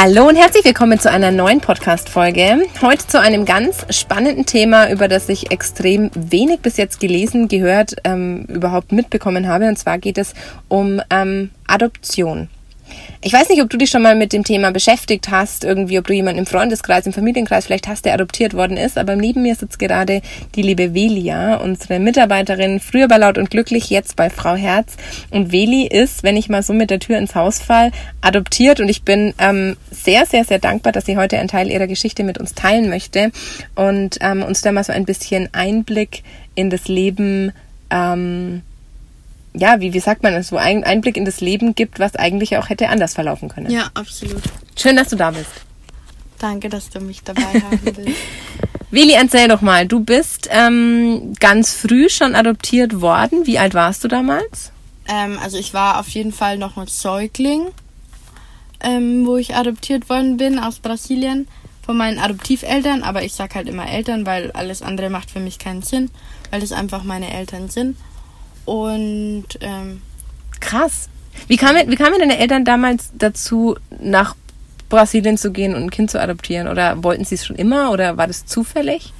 Hallo 0.00 0.28
und 0.28 0.36
herzlich 0.36 0.64
willkommen 0.64 1.00
zu 1.00 1.10
einer 1.10 1.32
neuen 1.32 1.60
Podcast-Folge. 1.60 2.68
Heute 2.82 3.04
zu 3.08 3.20
einem 3.20 3.44
ganz 3.44 3.84
spannenden 3.90 4.46
Thema, 4.46 4.92
über 4.92 5.08
das 5.08 5.28
ich 5.28 5.50
extrem 5.50 6.12
wenig 6.14 6.60
bis 6.60 6.76
jetzt 6.76 7.00
gelesen, 7.00 7.48
gehört, 7.48 7.96
ähm, 8.04 8.44
überhaupt 8.44 8.92
mitbekommen 8.92 9.48
habe. 9.48 9.66
Und 9.66 9.76
zwar 9.76 9.98
geht 9.98 10.16
es 10.16 10.34
um 10.68 11.02
ähm, 11.10 11.50
Adoption. 11.66 12.48
Ich 13.20 13.32
weiß 13.32 13.48
nicht, 13.48 13.60
ob 13.62 13.68
du 13.70 13.76
dich 13.76 13.90
schon 13.90 14.02
mal 14.02 14.14
mit 14.14 14.32
dem 14.32 14.44
Thema 14.44 14.70
beschäftigt 14.70 15.28
hast, 15.30 15.64
irgendwie, 15.64 15.98
ob 15.98 16.06
du 16.06 16.12
jemanden 16.12 16.38
im 16.38 16.46
Freundeskreis, 16.46 17.06
im 17.06 17.12
Familienkreis 17.12 17.66
vielleicht 17.66 17.88
hast, 17.88 18.04
der 18.04 18.14
adoptiert 18.14 18.54
worden 18.54 18.76
ist, 18.76 18.96
aber 18.96 19.16
neben 19.16 19.42
mir 19.42 19.56
sitzt 19.56 19.78
gerade 19.78 20.22
die 20.54 20.62
liebe 20.62 20.94
Velia, 20.94 21.56
unsere 21.56 21.98
Mitarbeiterin, 21.98 22.78
früher 22.78 23.08
bei 23.08 23.18
Laut 23.18 23.36
und 23.36 23.50
Glücklich, 23.50 23.90
jetzt 23.90 24.14
bei 24.14 24.30
Frau 24.30 24.54
Herz. 24.54 24.96
Und 25.30 25.50
Veli 25.50 25.86
ist, 25.86 26.22
wenn 26.22 26.36
ich 26.36 26.48
mal 26.48 26.62
so 26.62 26.72
mit 26.72 26.90
der 26.90 27.00
Tür 27.00 27.18
ins 27.18 27.34
Haus 27.34 27.58
fall, 27.58 27.90
adoptiert 28.20 28.80
und 28.80 28.88
ich 28.88 29.02
bin 29.02 29.34
ähm, 29.38 29.76
sehr, 29.90 30.24
sehr, 30.26 30.44
sehr 30.44 30.60
dankbar, 30.60 30.92
dass 30.92 31.06
sie 31.06 31.16
heute 31.16 31.38
einen 31.38 31.48
Teil 31.48 31.70
ihrer 31.70 31.88
Geschichte 31.88 32.22
mit 32.22 32.38
uns 32.38 32.54
teilen 32.54 32.88
möchte 32.88 33.32
und 33.74 34.18
ähm, 34.20 34.42
uns 34.42 34.60
da 34.60 34.70
mal 34.70 34.84
so 34.84 34.92
ein 34.92 35.04
bisschen 35.04 35.48
Einblick 35.52 36.22
in 36.54 36.70
das 36.70 36.86
Leben 36.86 37.52
ähm, 37.90 38.62
ja, 39.58 39.80
wie, 39.80 39.92
wie 39.92 40.00
sagt 40.00 40.22
man 40.22 40.34
es, 40.34 40.48
so 40.48 40.56
einen 40.56 40.84
Einblick 40.84 41.16
in 41.16 41.24
das 41.24 41.40
Leben 41.40 41.74
gibt, 41.74 41.98
was 41.98 42.16
eigentlich 42.16 42.56
auch 42.56 42.68
hätte 42.68 42.88
anders 42.88 43.14
verlaufen 43.14 43.48
können. 43.48 43.70
Ja, 43.70 43.90
absolut. 43.94 44.42
Schön, 44.76 44.96
dass 44.96 45.08
du 45.08 45.16
da 45.16 45.30
bist. 45.30 45.50
Danke, 46.38 46.68
dass 46.68 46.88
du 46.90 47.00
mich 47.00 47.22
dabei 47.22 47.42
haben 47.42 47.80
willst. 47.82 48.18
Willi, 48.90 49.12
erzähl 49.12 49.48
doch 49.48 49.60
mal, 49.60 49.86
du 49.86 50.00
bist 50.00 50.48
ähm, 50.50 51.34
ganz 51.40 51.74
früh 51.74 52.08
schon 52.08 52.34
adoptiert 52.34 53.02
worden. 53.02 53.46
Wie 53.46 53.58
alt 53.58 53.74
warst 53.74 54.02
du 54.02 54.08
damals? 54.08 54.72
Ähm, 55.06 55.38
also 55.42 55.58
ich 55.58 55.74
war 55.74 56.00
auf 56.00 56.08
jeden 56.08 56.32
Fall 56.32 56.56
noch 56.56 56.78
ein 56.78 56.86
Säugling, 56.86 57.66
ähm, 58.80 59.26
wo 59.26 59.36
ich 59.36 59.54
adoptiert 59.54 60.08
worden 60.08 60.38
bin 60.38 60.58
aus 60.58 60.78
Brasilien 60.78 61.48
von 61.84 61.98
meinen 61.98 62.18
Adoptiveltern. 62.18 63.02
Aber 63.02 63.22
ich 63.24 63.34
sag 63.34 63.54
halt 63.54 63.68
immer 63.68 63.86
Eltern, 63.86 64.24
weil 64.24 64.52
alles 64.52 64.80
andere 64.80 65.10
macht 65.10 65.30
für 65.30 65.40
mich 65.40 65.58
keinen 65.58 65.82
Sinn, 65.82 66.10
weil 66.50 66.62
es 66.62 66.72
einfach 66.72 67.02
meine 67.02 67.30
Eltern 67.32 67.68
sind. 67.68 67.96
Und 68.68 69.46
ähm, 69.62 70.02
krass. 70.60 71.08
Wie 71.46 71.56
kamen, 71.56 71.90
wie 71.90 71.96
kamen 71.96 72.18
deine 72.18 72.36
Eltern 72.36 72.66
damals 72.66 73.10
dazu, 73.16 73.76
nach 73.98 74.36
Brasilien 74.90 75.38
zu 75.38 75.52
gehen 75.52 75.74
und 75.74 75.84
ein 75.84 75.90
Kind 75.90 76.10
zu 76.10 76.20
adoptieren? 76.20 76.68
Oder 76.68 77.02
wollten 77.02 77.24
sie 77.24 77.36
es 77.36 77.46
schon 77.46 77.56
immer 77.56 77.92
oder 77.92 78.18
war 78.18 78.26
das 78.26 78.44
zufällig? 78.44 79.14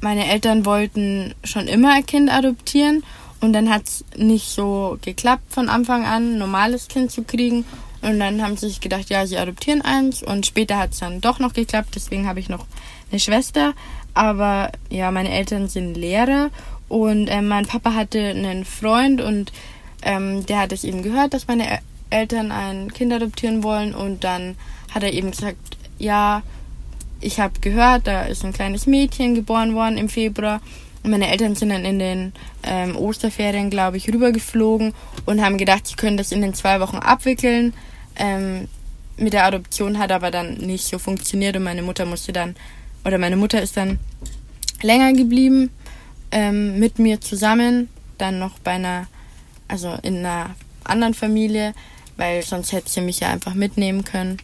Meine 0.00 0.28
Eltern 0.30 0.64
wollten 0.64 1.34
schon 1.42 1.66
immer 1.66 1.92
ein 1.94 2.06
Kind 2.06 2.32
adoptieren 2.32 3.02
und 3.40 3.52
dann 3.52 3.68
hat 3.68 3.88
es 3.88 4.04
nicht 4.16 4.48
so 4.48 4.96
geklappt 5.02 5.52
von 5.52 5.68
Anfang 5.68 6.04
an, 6.04 6.34
ein 6.34 6.38
normales 6.38 6.86
Kind 6.86 7.10
zu 7.10 7.24
kriegen. 7.24 7.64
Und 8.00 8.20
dann 8.20 8.44
haben 8.44 8.56
sie 8.56 8.68
sich 8.68 8.80
gedacht, 8.80 9.10
ja, 9.10 9.26
sie 9.26 9.38
adoptieren 9.38 9.82
eins. 9.82 10.22
Und 10.22 10.46
später 10.46 10.78
hat 10.78 10.92
es 10.92 11.00
dann 11.00 11.20
doch 11.20 11.40
noch 11.40 11.52
geklappt. 11.52 11.96
Deswegen 11.96 12.28
habe 12.28 12.38
ich 12.38 12.48
noch 12.48 12.64
eine 13.10 13.18
Schwester. 13.18 13.72
Aber 14.14 14.70
ja, 14.88 15.10
meine 15.10 15.32
Eltern 15.32 15.68
sind 15.68 15.96
Lehrer 15.96 16.50
und 16.88 17.28
äh, 17.28 17.42
mein 17.42 17.66
Papa 17.66 17.94
hatte 17.94 18.20
einen 18.20 18.64
Freund 18.64 19.20
und 19.20 19.52
ähm, 20.02 20.46
der 20.46 20.60
hat 20.60 20.72
es 20.72 20.84
eben 20.84 21.02
gehört, 21.02 21.34
dass 21.34 21.46
meine 21.46 21.80
Eltern 22.10 22.50
ein 22.50 22.92
Kind 22.92 23.12
adoptieren 23.12 23.62
wollen. 23.62 23.94
Und 23.94 24.24
dann 24.24 24.56
hat 24.90 25.02
er 25.02 25.12
eben 25.12 25.30
gesagt, 25.30 25.58
ja, 25.98 26.42
ich 27.20 27.40
habe 27.40 27.60
gehört, 27.60 28.06
da 28.06 28.22
ist 28.22 28.44
ein 28.44 28.52
kleines 28.52 28.86
Mädchen 28.86 29.34
geboren 29.34 29.74
worden 29.74 29.98
im 29.98 30.08
Februar. 30.08 30.60
Und 31.02 31.10
meine 31.10 31.30
Eltern 31.30 31.54
sind 31.54 31.70
dann 31.70 31.84
in 31.84 31.98
den 31.98 32.32
ähm, 32.62 32.96
Osterferien, 32.96 33.70
glaube 33.70 33.96
ich, 33.96 34.12
rübergeflogen 34.12 34.94
und 35.26 35.42
haben 35.42 35.58
gedacht, 35.58 35.86
sie 35.86 35.96
können 35.96 36.16
das 36.16 36.32
in 36.32 36.42
den 36.42 36.54
zwei 36.54 36.80
Wochen 36.80 36.96
abwickeln. 36.96 37.74
Ähm, 38.16 38.68
mit 39.16 39.32
der 39.32 39.44
Adoption 39.44 39.98
hat 39.98 40.12
aber 40.12 40.30
dann 40.30 40.54
nicht 40.54 40.84
so 40.84 40.98
funktioniert 40.98 41.56
und 41.56 41.64
meine 41.64 41.82
Mutter 41.82 42.04
musste 42.06 42.32
dann, 42.32 42.56
oder 43.04 43.18
meine 43.18 43.36
Mutter 43.36 43.60
ist 43.60 43.76
dann 43.76 43.98
länger 44.82 45.12
geblieben 45.12 45.70
ähm, 46.30 46.78
mit 46.78 46.98
mir 46.98 47.20
zusammen, 47.20 47.88
dann 48.18 48.38
noch 48.38 48.58
bei 48.58 48.72
einer, 48.72 49.06
also 49.68 49.96
in 50.02 50.18
einer 50.18 50.50
anderen 50.84 51.14
Familie, 51.14 51.74
weil 52.16 52.42
sonst 52.42 52.72
hätte 52.72 52.90
sie 52.90 53.00
mich 53.00 53.20
ja 53.20 53.30
einfach 53.30 53.54
mitnehmen 53.54 54.04
können. 54.04 54.38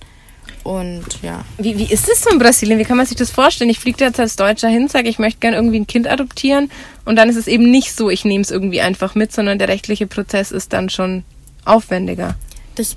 Und 0.62 1.05
ja. 1.23 1.44
Wie, 1.59 1.77
wie 1.78 1.93
ist 1.93 2.09
es 2.09 2.23
so 2.23 2.31
in 2.31 2.39
Brasilien? 2.39 2.78
Wie 2.78 2.84
kann 2.84 2.97
man 2.97 3.06
sich 3.06 3.17
das 3.17 3.31
vorstellen? 3.31 3.71
Ich 3.71 3.78
fliege 3.78 4.03
jetzt 4.03 4.21
als 4.21 4.37
Deutscher 4.37 4.69
hin, 4.69 4.89
sage, 4.89 5.09
ich 5.09 5.19
möchte 5.19 5.41
gerne 5.41 5.56
irgendwie 5.56 5.78
ein 5.78 5.87
Kind 5.87 6.06
adoptieren 6.06 6.71
und 7.05 7.17
dann 7.17 7.28
ist 7.28 7.37
es 7.37 7.47
eben 7.47 7.71
nicht 7.71 7.94
so, 7.94 8.09
ich 8.09 8.25
nehme 8.25 8.43
es 8.43 8.50
irgendwie 8.50 8.81
einfach 8.81 9.15
mit, 9.15 9.33
sondern 9.33 9.59
der 9.59 9.69
rechtliche 9.69 10.06
Prozess 10.06 10.53
ist 10.53 10.73
dann 10.73 10.89
schon 10.89 11.25
aufwendiger. 11.65 12.37
Das 12.77 12.97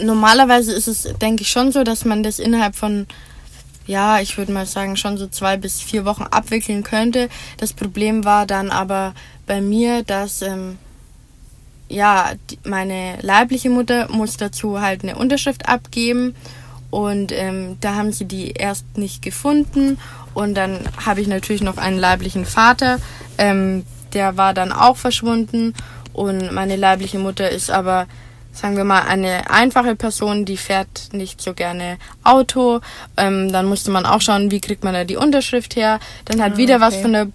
normalerweise 0.00 0.72
ist 0.72 0.88
es, 0.88 1.02
denke 1.20 1.42
ich, 1.42 1.50
schon 1.50 1.70
so, 1.72 1.84
dass 1.84 2.04
man 2.04 2.22
das 2.22 2.38
innerhalb 2.38 2.76
von 2.76 3.06
ja, 3.86 4.20
ich 4.20 4.38
würde 4.38 4.52
mal 4.52 4.66
sagen, 4.66 4.96
schon 4.96 5.18
so 5.18 5.26
zwei 5.26 5.56
bis 5.56 5.80
vier 5.80 6.04
Wochen 6.04 6.24
abwickeln 6.24 6.82
könnte. 6.82 7.28
Das 7.58 7.72
Problem 7.72 8.24
war 8.24 8.46
dann 8.46 8.70
aber 8.70 9.14
bei 9.46 9.60
mir, 9.60 10.02
dass 10.02 10.42
ähm, 10.42 10.78
ja, 11.88 12.32
meine 12.64 13.18
leibliche 13.20 13.70
Mutter 13.70 14.08
muss 14.10 14.36
dazu 14.36 14.80
halt 14.80 15.02
eine 15.02 15.16
Unterschrift 15.16 15.68
abgeben. 15.68 16.34
Und 16.90 17.32
ähm, 17.32 17.78
da 17.80 17.94
haben 17.94 18.12
sie 18.12 18.26
die 18.26 18.50
erst 18.52 18.98
nicht 18.98 19.22
gefunden. 19.22 19.98
Und 20.34 20.54
dann 20.54 20.80
habe 21.04 21.20
ich 21.20 21.26
natürlich 21.26 21.62
noch 21.62 21.76
einen 21.76 21.98
leiblichen 21.98 22.44
Vater, 22.44 22.98
ähm, 23.38 23.84
der 24.12 24.36
war 24.36 24.54
dann 24.54 24.72
auch 24.72 24.96
verschwunden. 24.96 25.74
Und 26.12 26.52
meine 26.52 26.76
leibliche 26.76 27.18
Mutter 27.18 27.48
ist 27.48 27.70
aber 27.70 28.06
sagen 28.52 28.76
wir 28.76 28.84
mal, 28.84 29.02
eine 29.02 29.50
einfache 29.50 29.96
Person, 29.96 30.44
die 30.44 30.56
fährt 30.56 31.08
nicht 31.12 31.40
so 31.40 31.54
gerne 31.54 31.98
Auto. 32.22 32.80
Ähm, 33.16 33.52
dann 33.52 33.66
musste 33.66 33.90
man 33.90 34.06
auch 34.06 34.20
schauen, 34.20 34.50
wie 34.50 34.60
kriegt 34.60 34.84
man 34.84 34.94
da 34.94 35.04
die 35.04 35.16
Unterschrift 35.16 35.76
her. 35.76 36.00
Dann 36.26 36.42
hat 36.42 36.54
ah, 36.54 36.56
wieder 36.58 36.76
okay. 36.76 36.84
was 36.84 36.96
von 36.96 37.12
der 37.12 37.28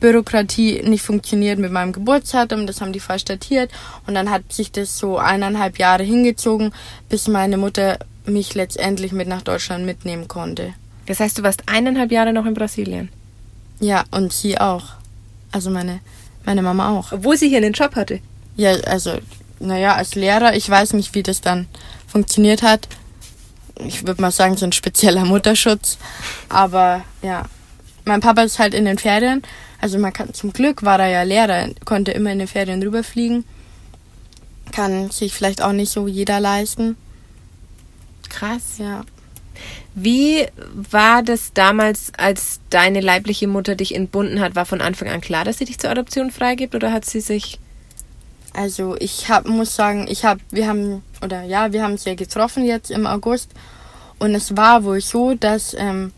Bürokratie 0.00 0.82
nicht 0.84 1.02
funktioniert 1.02 1.58
mit 1.58 1.72
meinem 1.72 1.92
Geburtsdatum. 1.92 2.66
Das 2.66 2.80
haben 2.80 2.92
die 2.92 3.00
falsch 3.00 3.24
datiert. 3.24 3.70
Und 4.06 4.14
dann 4.14 4.30
hat 4.30 4.52
sich 4.52 4.72
das 4.72 4.96
so 4.96 5.18
eineinhalb 5.18 5.78
Jahre 5.78 6.04
hingezogen, 6.04 6.72
bis 7.08 7.28
meine 7.28 7.56
Mutter 7.56 7.98
mich 8.24 8.54
letztendlich 8.54 9.12
mit 9.12 9.28
nach 9.28 9.42
Deutschland 9.42 9.84
mitnehmen 9.84 10.28
konnte. 10.28 10.74
Das 11.06 11.18
heißt, 11.18 11.38
du 11.38 11.42
warst 11.42 11.64
eineinhalb 11.66 12.12
Jahre 12.12 12.32
noch 12.32 12.46
in 12.46 12.54
Brasilien? 12.54 13.08
Ja, 13.80 14.04
und 14.12 14.32
sie 14.32 14.58
auch. 14.58 14.84
Also 15.50 15.70
meine, 15.70 16.00
meine 16.44 16.62
Mama 16.62 16.90
auch. 16.90 17.12
Obwohl 17.12 17.36
sie 17.36 17.48
hier 17.48 17.58
einen 17.58 17.72
Job 17.72 17.96
hatte? 17.96 18.20
Ja, 18.56 18.72
also 18.86 19.18
naja, 19.62 19.94
als 19.94 20.14
Lehrer, 20.14 20.54
ich 20.54 20.68
weiß 20.68 20.92
nicht, 20.94 21.14
wie 21.14 21.22
das 21.22 21.40
dann 21.40 21.66
funktioniert 22.06 22.62
hat. 22.62 22.88
Ich 23.76 24.06
würde 24.06 24.20
mal 24.20 24.30
sagen, 24.30 24.56
so 24.56 24.66
ein 24.66 24.72
spezieller 24.72 25.24
Mutterschutz. 25.24 25.98
Aber 26.48 27.02
ja, 27.22 27.44
mein 28.04 28.20
Papa 28.20 28.42
ist 28.42 28.58
halt 28.58 28.74
in 28.74 28.84
den 28.84 28.98
Ferien. 28.98 29.42
Also 29.80 29.98
man 29.98 30.12
kann 30.12 30.32
zum 30.32 30.52
Glück 30.52 30.84
war 30.84 31.00
er 31.00 31.08
ja 31.08 31.22
Lehrer, 31.22 31.68
konnte 31.84 32.12
immer 32.12 32.30
in 32.30 32.38
den 32.38 32.48
Ferien 32.48 32.82
rüberfliegen. 32.82 33.44
Kann 34.70 35.10
sich 35.10 35.34
vielleicht 35.34 35.62
auch 35.62 35.72
nicht 35.72 35.90
so 35.90 36.06
jeder 36.06 36.40
leisten. 36.40 36.96
Krass. 38.28 38.78
Ja. 38.78 39.04
Wie 39.94 40.46
war 40.72 41.22
das 41.22 41.52
damals, 41.52 42.12
als 42.16 42.60
deine 42.70 43.00
leibliche 43.00 43.46
Mutter 43.46 43.74
dich 43.74 43.94
entbunden 43.94 44.40
hat? 44.40 44.54
War 44.54 44.64
von 44.64 44.80
Anfang 44.80 45.08
an 45.08 45.20
klar, 45.20 45.44
dass 45.44 45.58
sie 45.58 45.66
dich 45.66 45.78
zur 45.78 45.90
Adoption 45.90 46.30
freigibt 46.30 46.74
oder 46.74 46.92
hat 46.92 47.04
sie 47.04 47.20
sich 47.20 47.58
also 48.54 48.96
ich 48.98 49.28
hab, 49.28 49.46
muss 49.46 49.74
sagen, 49.74 50.06
ich 50.08 50.24
habe, 50.24 50.40
wir 50.50 50.66
haben, 50.66 51.02
oder 51.22 51.42
ja, 51.42 51.72
wir 51.72 51.82
haben 51.82 51.94
es 51.94 52.04
ja 52.04 52.14
getroffen 52.14 52.64
jetzt 52.64 52.90
im 52.90 53.06
August 53.06 53.50
und 54.18 54.34
es 54.34 54.56
war 54.56 54.84
wohl 54.84 55.00
so, 55.00 55.34
dass 55.34 55.74
ähm, 55.74 56.12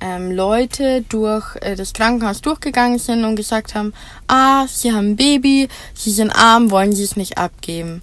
ähm, 0.00 0.32
Leute 0.32 1.02
durch 1.08 1.56
äh, 1.62 1.76
das 1.76 1.92
Krankenhaus 1.92 2.42
durchgegangen 2.42 2.98
sind 2.98 3.24
und 3.24 3.36
gesagt 3.36 3.74
haben, 3.74 3.94
ah, 4.28 4.66
sie 4.66 4.92
haben 4.92 5.12
ein 5.12 5.16
Baby, 5.16 5.68
sie 5.94 6.10
sind 6.10 6.30
arm, 6.30 6.70
wollen 6.70 6.92
sie 6.92 7.04
es 7.04 7.16
nicht 7.16 7.38
abgeben. 7.38 8.02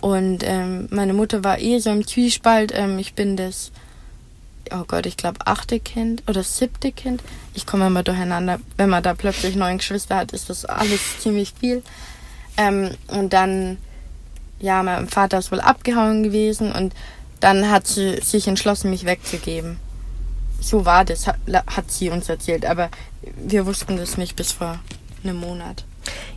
Und 0.00 0.42
ähm, 0.44 0.88
meine 0.90 1.12
Mutter 1.12 1.44
war 1.44 1.58
eh 1.58 1.78
so 1.78 1.90
im 1.90 2.06
Zwiespalt, 2.06 2.72
ähm, 2.74 2.98
ich 2.98 3.14
bin 3.14 3.36
das, 3.36 3.70
oh 4.70 4.84
Gott, 4.86 5.06
ich 5.06 5.16
glaube 5.16 5.46
achte 5.46 5.80
Kind 5.80 6.22
oder 6.26 6.42
siebte 6.42 6.92
Kind. 6.92 7.22
Ich 7.54 7.66
komme 7.66 7.86
immer 7.86 8.02
durcheinander, 8.02 8.60
wenn 8.76 8.90
man 8.90 9.02
da 9.02 9.14
plötzlich 9.14 9.56
neun 9.56 9.78
Geschwister 9.78 10.16
hat, 10.16 10.32
ist 10.32 10.50
das 10.50 10.64
alles 10.64 11.00
ziemlich 11.20 11.54
viel. 11.58 11.82
Ähm, 12.60 12.90
und 13.08 13.32
dann, 13.32 13.78
ja, 14.60 14.82
mein 14.82 15.08
Vater 15.08 15.38
ist 15.38 15.50
wohl 15.50 15.60
abgehauen 15.60 16.22
gewesen 16.22 16.72
und 16.72 16.92
dann 17.40 17.70
hat 17.70 17.86
sie 17.86 18.20
sich 18.20 18.46
entschlossen, 18.48 18.90
mich 18.90 19.06
wegzugeben. 19.06 19.78
So 20.60 20.84
war 20.84 21.06
das, 21.06 21.26
hat, 21.26 21.38
hat 21.66 21.90
sie 21.90 22.10
uns 22.10 22.28
erzählt, 22.28 22.66
aber 22.66 22.90
wir 23.36 23.64
wussten 23.64 23.96
das 23.96 24.18
nicht 24.18 24.36
bis 24.36 24.52
vor 24.52 24.78
einem 25.24 25.36
Monat. 25.36 25.84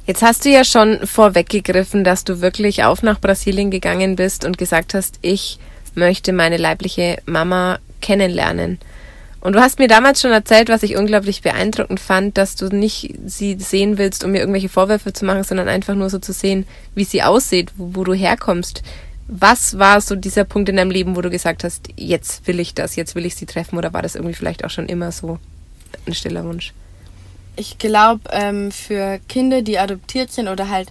Jetzt 0.06 0.22
hast 0.22 0.46
du 0.46 0.50
ja 0.50 0.64
schon 0.64 1.06
vorweggegriffen, 1.06 2.06
dass 2.06 2.24
du 2.24 2.40
wirklich 2.40 2.86
auf 2.86 3.04
nach 3.04 3.20
Brasilien 3.20 3.70
gegangen 3.70 4.16
bist 4.16 4.46
und 4.46 4.58
gesagt 4.58 4.94
hast, 4.94 5.20
ich 5.22 5.60
möchte 5.94 6.32
meine 6.32 6.58
leibliche 6.58 7.22
Mama 7.26 7.80
kennenlernen. 8.00 8.80
Und 9.44 9.52
du 9.52 9.60
hast 9.60 9.78
mir 9.78 9.90
damals 9.90 10.22
schon 10.22 10.32
erzählt, 10.32 10.70
was 10.70 10.84
ich 10.84 10.96
unglaublich 10.96 11.42
beeindruckend 11.42 12.00
fand, 12.00 12.38
dass 12.38 12.56
du 12.56 12.70
nicht 12.70 13.14
sie 13.26 13.58
sehen 13.60 13.98
willst, 13.98 14.24
um 14.24 14.32
mir 14.32 14.40
irgendwelche 14.40 14.70
Vorwürfe 14.70 15.12
zu 15.12 15.26
machen, 15.26 15.44
sondern 15.44 15.68
einfach 15.68 15.96
nur 15.96 16.10
so 16.10 16.18
zu 16.18 16.32
sehen, 16.32 16.66
wie 16.96 17.04
sie 17.04 17.24
aussieht, 17.24 17.74
wo, 17.76 17.90
wo 17.94 18.04
du 18.06 18.14
herkommst. 18.14 18.84
was 19.28 19.78
war 19.78 20.00
so 20.00 20.16
dieser 20.16 20.46
Punkt 20.46 20.70
in 20.70 20.78
deinem 20.78 20.92
Leben, 20.92 21.18
wo 21.18 21.22
du 21.22 21.30
gesagt 21.30 21.66
hast, 21.66 21.90
jetzt 21.98 22.48
will 22.48 22.62
ich 22.62 22.74
das, 22.74 22.96
jetzt 22.96 23.16
will 23.16 23.26
ich 23.26 23.36
sie 23.36 23.46
treffen 23.46 23.78
oder 23.78 23.92
war 23.92 24.02
das 24.02 24.16
irgendwie 24.16 24.34
vielleicht 24.34 24.64
auch 24.64 24.70
schon 24.70 24.88
immer 24.88 25.12
so 25.12 25.40
ein 26.08 26.14
stiller 26.14 26.46
Wunsch? 26.46 26.72
Ich 27.58 27.78
glaube, 27.78 28.22
ähm, 28.32 28.72
für 28.72 29.20
Kinder, 29.28 29.62
die 29.62 29.78
adoptiert 29.78 30.32
sind 30.32 30.48
oder 30.48 30.70
halt, 30.70 30.88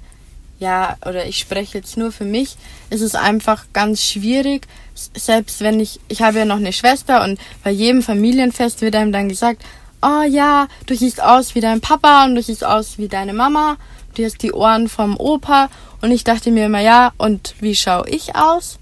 ja, 0.62 0.96
oder 1.04 1.26
ich 1.26 1.38
spreche 1.38 1.78
jetzt 1.78 1.96
nur 1.96 2.12
für 2.12 2.24
mich, 2.24 2.56
ist 2.88 3.02
es 3.02 3.16
einfach 3.16 3.64
ganz 3.72 4.00
schwierig, 4.02 4.68
selbst 4.94 5.60
wenn 5.60 5.80
ich, 5.80 5.98
ich 6.08 6.22
habe 6.22 6.38
ja 6.38 6.44
noch 6.44 6.56
eine 6.56 6.72
Schwester 6.72 7.24
und 7.24 7.40
bei 7.64 7.70
jedem 7.70 8.00
Familienfest 8.00 8.80
wird 8.80 8.94
einem 8.94 9.10
dann 9.10 9.28
gesagt, 9.28 9.62
oh 10.02 10.22
ja, 10.22 10.68
du 10.86 10.94
siehst 10.94 11.20
aus 11.20 11.54
wie 11.56 11.60
dein 11.60 11.80
Papa 11.80 12.24
und 12.24 12.36
du 12.36 12.42
siehst 12.42 12.64
aus 12.64 12.96
wie 12.96 13.08
deine 13.08 13.32
Mama, 13.32 13.76
du 14.14 14.24
hast 14.24 14.42
die 14.42 14.52
Ohren 14.52 14.88
vom 14.88 15.16
Opa. 15.16 15.68
Und 16.00 16.10
ich 16.10 16.24
dachte 16.24 16.50
mir 16.50 16.66
immer, 16.66 16.80
ja, 16.80 17.12
und 17.16 17.54
wie 17.60 17.76
schaue 17.76 18.08
ich 18.08 18.34
aus? 18.34 18.78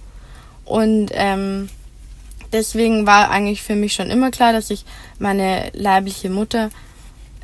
Und 0.64 1.10
ähm, 1.12 1.68
deswegen 2.52 3.06
war 3.06 3.30
eigentlich 3.30 3.62
für 3.62 3.76
mich 3.76 3.92
schon 3.92 4.10
immer 4.10 4.30
klar, 4.30 4.52
dass 4.52 4.70
ich 4.70 4.84
meine 5.18 5.70
leibliche 5.74 6.30
Mutter 6.30 6.70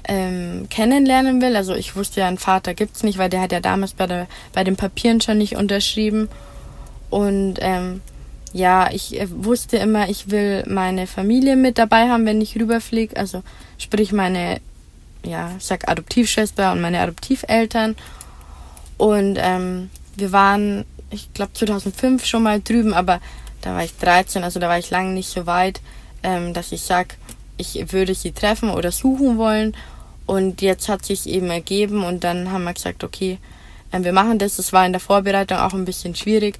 ähm, 0.09 0.69
kennenlernen 0.71 1.41
will. 1.41 1.57
Also 1.57 1.75
ich 1.75 1.97
wusste 1.97 2.21
ja, 2.21 2.29
einen 2.29 2.39
Vater 2.39 2.75
gibt's 2.75 3.03
nicht, 3.03 3.19
weil 3.19 3.31
der 3.31 3.41
hat 3.41 3.53
ja 3.53 3.61
damals 3.61 3.93
bei, 3.93 4.07
der, 4.07 4.27
bei 4.53 4.65
den 4.65 4.77
Papieren 4.77 5.21
schon 5.21 5.39
nicht 5.39 5.57
unterschrieben. 5.57 6.29
Und 7.11 7.57
ähm, 7.61 8.01
ja, 8.53 8.91
ich 8.91 9.21
äh, 9.21 9.27
wusste 9.31 9.77
immer, 9.77 10.09
ich 10.09 10.31
will 10.31 10.65
meine 10.67 11.07
Familie 11.07 11.57
mit 11.57 11.79
dabei 11.79 12.09
haben, 12.09 12.27
wenn 12.27 12.41
ich 12.41 12.59
rüberfliege. 12.59 13.17
Also 13.17 13.43
sprich 13.79 14.13
meine, 14.13 14.61
ja, 15.25 15.53
ich 15.59 15.65
sag 15.65 15.89
Adoptivschwester 15.89 16.73
und 16.73 16.81
meine 16.81 17.01
Adoptiveltern. 17.01 17.97
Und 18.97 19.37
ähm, 19.39 19.91
wir 20.17 20.33
waren, 20.33 20.85
ich 21.11 21.33
glaube 21.35 21.53
2005 21.53 22.25
schon 22.25 22.43
mal 22.43 22.61
drüben, 22.61 22.95
aber 22.95 23.21
da 23.61 23.75
war 23.75 23.85
ich 23.85 23.97
13, 23.97 24.45
also 24.45 24.61
da 24.61 24.69
war 24.69 24.79
ich 24.79 24.91
lange 24.91 25.13
nicht 25.13 25.29
so 25.29 25.47
weit, 25.47 25.81
ähm, 26.23 26.55
dass 26.55 26.73
ich 26.73 26.83
sag, 26.83 27.17
ich 27.57 27.93
würde 27.93 28.15
sie 28.15 28.33
treffen 28.33 28.71
oder 28.71 28.93
suchen 28.93 29.39
wollen. 29.39 29.77
Und 30.27 30.61
jetzt 30.61 30.89
hat 30.89 31.05
sich 31.05 31.29
eben 31.29 31.51
ergeben 31.51 32.05
und 32.05 32.25
dann 32.25 32.51
haben 32.51 32.65
wir 32.65 32.75
gesagt, 32.75 33.05
okay, 33.05 33.39
ähm, 33.93 34.05
wir 34.05 34.13
machen 34.13 34.39
das. 34.39 34.57
Das 34.57 34.73
war 34.73 34.85
in 34.85 34.93
der 34.93 35.01
Vorbereitung 35.01 35.59
auch 35.59 35.73
ein 35.73 35.85
bisschen 35.85 36.15
schwierig, 36.15 36.59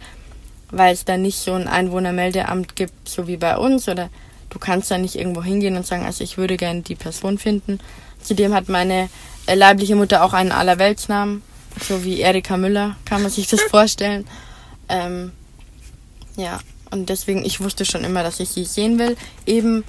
weil 0.71 0.95
es 0.95 1.05
da 1.05 1.17
nicht 1.17 1.39
so 1.39 1.53
ein 1.53 1.69
Einwohnermeldeamt 1.69 2.77
gibt, 2.77 3.09
so 3.09 3.27
wie 3.27 3.37
bei 3.37 3.57
uns. 3.57 3.89
Oder 3.89 4.09
du 4.51 4.59
kannst 4.59 4.91
da 4.91 4.99
nicht 4.99 5.17
irgendwo 5.17 5.43
hingehen 5.43 5.77
und 5.77 5.87
sagen, 5.87 6.05
also 6.05 6.23
ich 6.23 6.39
würde 6.39 6.57
gerne 6.57 6.83
die 6.83 6.95
Person 6.95 7.39
finden. 7.39 7.81
Zudem 8.23 8.55
hat 8.55 8.69
meine 8.69 9.09
äh, 9.47 9.55
leibliche 9.55 9.97
Mutter 9.97 10.25
auch 10.25 10.33
einen 10.33 10.53
Allerweltsnamen, 10.53 11.43
so 11.81 12.05
wie 12.05 12.21
Erika 12.21 12.57
Müller, 12.57 12.97
kann 13.05 13.23
man 13.23 13.31
sich 13.31 13.49
das 13.49 13.63
vorstellen. 13.71 14.27
Ähm, 14.89 15.33
ja, 16.37 16.61
und 16.91 17.09
deswegen, 17.09 17.45
ich 17.45 17.61
wusste 17.61 17.85
schon 17.85 18.05
immer, 18.05 18.23
dass 18.23 18.41
ich 18.41 18.51
sie 18.51 18.65
sehen 18.65 18.99
will. 18.99 19.17
Eben 19.45 19.85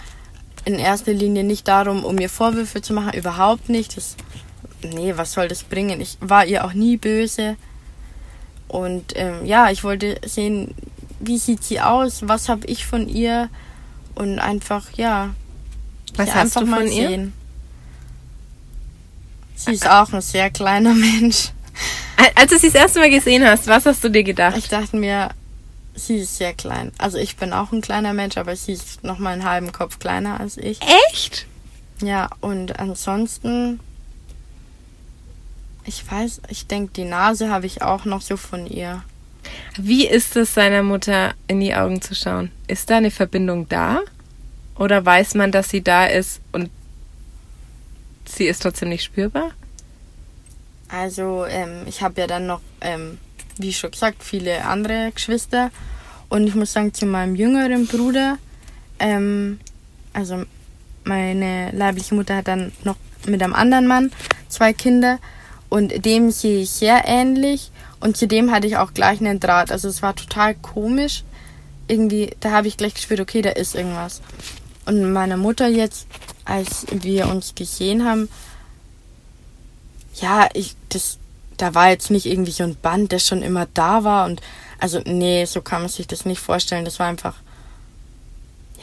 in 0.68 0.80
erster 0.80 1.14
Linie 1.14 1.46
nicht 1.46 1.68
darum, 1.70 2.04
um 2.04 2.16
mir 2.16 2.30
Vorwürfe 2.30 2.82
zu 2.82 2.94
machen, 2.94 3.14
überhaupt 3.14 3.70
nicht. 3.70 3.96
Das, 3.96 4.18
nee, 4.84 5.14
was 5.16 5.32
soll 5.32 5.48
das 5.48 5.64
bringen? 5.64 6.02
Ich 6.02 6.18
war 6.20 6.46
ihr 6.46 6.66
auch 6.66 6.74
nie 6.74 6.98
böse. 6.98 7.56
Und 8.68 9.14
ähm, 9.16 9.46
ja, 9.46 9.72
ich 9.72 9.86
wollte 9.86 10.20
sehen, 10.26 10.76
wie 11.22 11.38
sieht 11.38 11.64
sie 11.64 11.80
aus, 11.80 12.28
was 12.28 12.50
habe 12.50 12.68
ich 12.68 12.86
von 12.86 13.08
ihr 13.08 13.50
und 14.14 14.40
einfach, 14.40 14.92
ja, 14.98 15.34
was 16.16 16.36
hast 16.36 16.58
einfach 16.58 16.62
du 16.62 16.68
von 16.68 16.88
ihr? 16.92 17.08
Sehen. 17.08 17.34
Sie 19.56 19.72
ist 19.72 19.90
auch 19.90 20.12
ein 20.12 20.22
sehr 20.22 20.50
kleiner 20.50 20.94
Mensch. 20.94 21.52
Als 22.36 22.52
du 22.52 22.60
sie 22.60 22.68
das 22.68 22.76
erste 22.76 23.00
Mal 23.00 23.10
gesehen 23.10 23.48
hast, 23.48 23.68
was 23.68 23.86
hast 23.86 24.04
du 24.04 24.10
dir 24.10 24.24
gedacht? 24.24 24.58
Ich 24.58 24.68
dachte 24.68 24.98
mir, 24.98 25.30
sie 25.98 26.18
ist 26.18 26.38
sehr 26.38 26.54
klein. 26.54 26.92
Also 26.98 27.18
ich 27.18 27.36
bin 27.36 27.52
auch 27.54 27.72
ein 27.72 27.82
kleiner 27.82 28.14
Mensch, 28.14 28.38
aber 28.38 28.56
sie 28.56 28.74
ist 28.74 29.04
noch 29.04 29.20
mal 29.20 29.32
einen 29.32 29.44
halben 29.44 29.72
Kopf 29.72 30.00
kleiner 30.00 30.40
als 30.40 30.58
ich. 30.58 30.80
Echt? 31.10 31.48
Ja, 32.02 32.30
und 32.42 32.80
ansonsten, 32.80 33.80
ich 35.84 36.10
weiß, 36.10 36.42
ich 36.50 36.68
denke, 36.68 36.94
die 36.94 37.06
Nase 37.06 37.50
habe 37.50 37.66
ich 37.66 37.82
auch 37.82 38.06
noch 38.06 38.22
so 38.22 38.38
von 38.38 38.68
ihr. 38.68 39.04
Wie 39.78 40.06
ist 40.06 40.36
es, 40.36 40.54
seiner 40.54 40.84
Mutter 40.84 41.34
in 41.48 41.60
die 41.60 41.74
Augen 41.74 42.02
zu 42.02 42.14
schauen? 42.14 42.52
Ist 42.68 42.90
da 42.90 42.98
eine 42.98 43.12
Verbindung 43.12 43.68
da? 43.68 44.02
Oder 44.76 45.04
weiß 45.04 45.34
man, 45.36 45.52
dass 45.52 45.70
sie 45.70 45.82
da 45.82 46.06
ist 46.06 46.42
und 46.52 46.70
sie 48.26 48.46
ist 48.46 48.62
trotzdem 48.62 48.90
nicht 48.90 49.04
spürbar? 49.04 49.52
Also, 50.90 51.46
ähm, 51.46 51.84
ich 51.88 52.02
habe 52.02 52.22
ja 52.22 52.28
dann 52.28 52.46
noch 52.46 52.62
ähm, 52.82 53.18
wie 53.62 53.74
schon 53.74 53.92
gesagt, 53.92 54.24
viele 54.24 54.66
andere 54.66 55.12
Geschwister. 55.14 55.72
Und 56.30 56.48
ich 56.48 56.56
muss 56.56 56.74
sagen, 56.74 56.94
zu 56.94 57.06
meinem 57.06 57.36
jüngeren 57.36 57.88
Bruder, 57.88 58.38
ähm, 59.00 59.60
also 60.14 60.44
meine 61.04 61.72
leibliche 61.72 62.16
Mutter 62.16 62.38
hat 62.38 62.48
dann 62.48 62.72
noch 62.84 62.98
mit 63.26 63.42
einem 63.42 63.54
anderen 63.54 63.88
Mann 63.88 64.12
zwei 64.50 64.74
Kinder 64.74 65.20
und 65.70 66.06
dem 66.06 66.32
sehe 66.32 66.62
ich 66.62 66.70
sehr 66.70 67.04
ähnlich 67.06 67.72
und 68.00 68.18
zu 68.18 68.28
dem 68.28 68.52
hatte 68.52 68.68
ich 68.68 68.78
auch 68.78 68.94
gleich 68.94 69.20
einen 69.20 69.40
Draht. 69.40 69.72
Also 69.72 69.88
es 69.88 70.02
war 70.02 70.16
total 70.16 70.56
komisch. 70.56 71.24
Irgendwie, 71.88 72.32
da 72.40 72.52
habe 72.52 72.68
ich 72.68 72.78
gleich 72.78 72.94
gespürt, 72.94 73.20
okay, 73.20 73.42
da 73.42 73.52
ist 73.52 73.76
irgendwas. 73.76 74.22
Und 74.86 75.12
meine 75.12 75.38
Mutter 75.38 75.68
jetzt, 75.68 76.08
als 76.46 76.86
wir 76.92 77.28
uns 77.28 77.56
gesehen 77.56 78.06
haben, 78.06 78.30
ja, 80.16 80.50
ich, 80.54 80.76
das, 80.90 81.18
da 81.58 81.74
war 81.74 81.90
jetzt 81.90 82.12
nicht 82.12 82.26
irgendwie 82.26 82.52
so 82.52 82.64
ein 82.64 82.76
Band, 82.76 83.12
der 83.12 83.20
schon 83.20 83.42
immer 83.42 83.68
da 83.74 84.04
war 84.04 84.26
und 84.26 84.42
also 84.80 85.00
nee, 85.06 85.46
so 85.46 85.62
kann 85.62 85.82
man 85.82 85.90
sich 85.90 86.08
das 86.08 86.26
nicht 86.26 86.40
vorstellen. 86.40 86.86
Das 86.86 87.00
war 87.00 87.08
einfach 87.08 87.36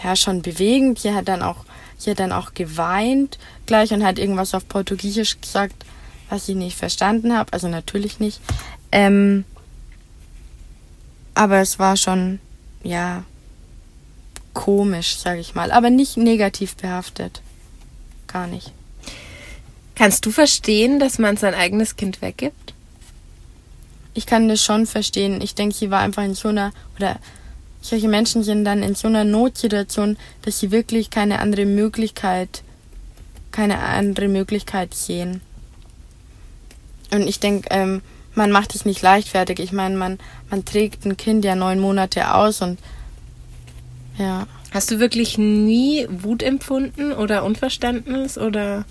ja 0.02 0.16
schon 0.16 0.42
bewegend. 0.42 0.98
Sie 0.98 1.14
hat 1.14 1.28
dann 1.28 1.42
auch 1.42 1.64
sie 1.98 2.10
hat 2.10 2.18
dann 2.18 2.32
auch 2.32 2.54
geweint 2.54 3.38
gleich 3.66 3.92
und 3.92 4.04
hat 4.04 4.18
irgendwas 4.18 4.54
auf 4.54 4.68
Portugiesisch 4.68 5.40
gesagt, 5.40 5.84
was 6.28 6.48
ich 6.48 6.56
nicht 6.56 6.76
verstanden 6.76 7.36
habe. 7.36 7.52
Also 7.52 7.68
natürlich 7.68 8.18
nicht. 8.18 8.40
Ähm, 8.90 9.44
aber 11.34 11.60
es 11.60 11.78
war 11.78 11.96
schon 11.96 12.40
ja 12.82 13.24
komisch, 14.52 15.18
sage 15.18 15.40
ich 15.40 15.54
mal, 15.54 15.70
aber 15.70 15.90
nicht 15.90 16.16
negativ 16.16 16.76
behaftet. 16.76 17.40
Gar 18.26 18.46
nicht. 18.46 18.72
Kannst 19.94 20.26
du 20.26 20.30
verstehen, 20.30 20.98
dass 20.98 21.18
man 21.18 21.36
sein 21.36 21.54
eigenes 21.54 21.96
Kind 21.96 22.20
weggibt? 22.20 22.74
Ich 24.14 24.26
kann 24.26 24.48
das 24.48 24.62
schon 24.62 24.86
verstehen. 24.86 25.40
Ich 25.40 25.54
denke, 25.54 25.74
sie 25.74 25.90
war 25.90 26.00
einfach 26.00 26.24
in 26.24 26.34
so 26.34 26.48
einer, 26.48 26.72
oder 26.96 27.18
solche 27.80 28.08
Menschen 28.08 28.42
sind 28.42 28.64
dann 28.64 28.82
in 28.82 28.94
so 28.94 29.08
einer 29.08 29.24
Notsituation, 29.24 30.16
dass 30.42 30.58
sie 30.58 30.70
wirklich 30.70 31.10
keine 31.10 31.40
andere 31.40 31.66
Möglichkeit, 31.66 32.62
keine 33.52 33.78
andere 33.80 34.28
Möglichkeit 34.28 34.94
sehen. 34.94 35.40
Und 37.12 37.28
ich 37.28 37.40
denke, 37.40 37.68
ähm, 37.70 38.02
man 38.34 38.50
macht 38.50 38.74
es 38.74 38.84
nicht 38.84 39.02
leichtfertig. 39.02 39.60
Ich 39.60 39.72
meine, 39.72 39.96
man, 39.96 40.18
man 40.50 40.64
trägt 40.64 41.04
ein 41.04 41.16
Kind 41.16 41.44
ja 41.44 41.54
neun 41.54 41.78
Monate 41.78 42.34
aus 42.34 42.62
und 42.62 42.78
ja. 44.18 44.46
Hast 44.72 44.90
du 44.90 44.98
wirklich 44.98 45.38
nie 45.38 46.06
Wut 46.10 46.42
empfunden 46.42 47.12
oder 47.12 47.44
Unverständnis 47.44 48.36
oder? 48.38 48.84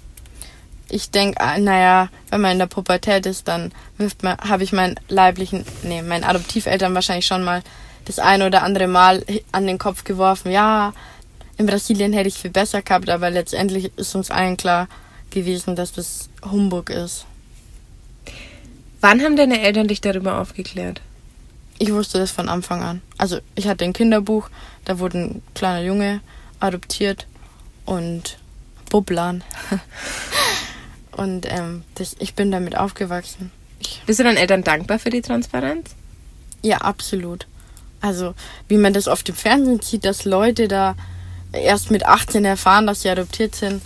Ich 0.93 1.09
denke, 1.09 1.41
ah, 1.41 1.57
naja, 1.57 2.09
wenn 2.29 2.41
man 2.41 2.51
in 2.51 2.59
der 2.59 2.67
Pubertät 2.67 3.25
ist, 3.25 3.47
dann 3.47 3.71
habe 4.27 4.63
ich 4.63 4.73
meinen 4.73 4.99
leiblichen, 5.07 5.65
nee, 5.81 6.03
meinen 6.03 6.23
Adoptiveltern 6.23 6.93
wahrscheinlich 6.93 7.25
schon 7.25 7.43
mal 7.43 7.63
das 8.05 8.19
eine 8.19 8.45
oder 8.45 8.61
andere 8.61 8.87
Mal 8.87 9.25
an 9.51 9.65
den 9.65 9.79
Kopf 9.79 10.03
geworfen. 10.03 10.51
Ja, 10.51 10.93
in 11.57 11.65
Brasilien 11.65 12.13
hätte 12.13 12.27
ich 12.27 12.35
viel 12.35 12.51
besser 12.51 12.83
gehabt, 12.83 13.09
aber 13.09 13.31
letztendlich 13.31 13.91
ist 13.95 14.13
uns 14.13 14.29
allen 14.29 14.55
klar 14.55 14.87
gewesen, 15.31 15.75
dass 15.75 15.93
das 15.93 16.29
Humbug 16.45 16.91
ist. 16.91 17.25
Wann 19.01 19.21
haben 19.21 19.35
deine 19.35 19.61
Eltern 19.61 19.87
dich 19.87 19.99
darüber 19.99 20.39
aufgeklärt? 20.39 21.01
Ich 21.79 21.91
wusste 21.91 22.19
das 22.19 22.29
von 22.29 22.49
Anfang 22.49 22.83
an. 22.83 23.01
Also 23.17 23.39
ich 23.55 23.67
hatte 23.67 23.83
ein 23.83 23.93
Kinderbuch, 23.93 24.49
da 24.85 24.99
wurde 24.99 25.17
ein 25.17 25.41
kleiner 25.55 25.83
Junge 25.83 26.21
adoptiert 26.59 27.25
und 27.85 28.37
Bublan. 28.91 29.43
Und 31.15 31.45
ähm, 31.49 31.83
das, 31.95 32.15
ich 32.19 32.33
bin 32.33 32.51
damit 32.51 32.77
aufgewachsen. 32.77 33.51
Ich, 33.79 34.01
Bist 34.05 34.19
du 34.19 34.23
deinen 34.23 34.37
Eltern 34.37 34.63
dankbar 34.63 34.99
für 34.99 35.09
die 35.09 35.21
Transparenz? 35.21 35.91
Ja, 36.61 36.77
absolut. 36.79 37.47
Also, 38.01 38.33
wie 38.67 38.77
man 38.77 38.93
das 38.93 39.07
auf 39.07 39.23
dem 39.23 39.35
Fernsehen 39.35 39.81
sieht, 39.81 40.05
dass 40.05 40.25
Leute 40.25 40.67
da 40.67 40.95
erst 41.51 41.91
mit 41.91 42.05
18 42.05 42.43
erfahren, 42.43 42.87
dass 42.87 43.01
sie 43.01 43.09
adoptiert 43.09 43.55
sind, 43.55 43.81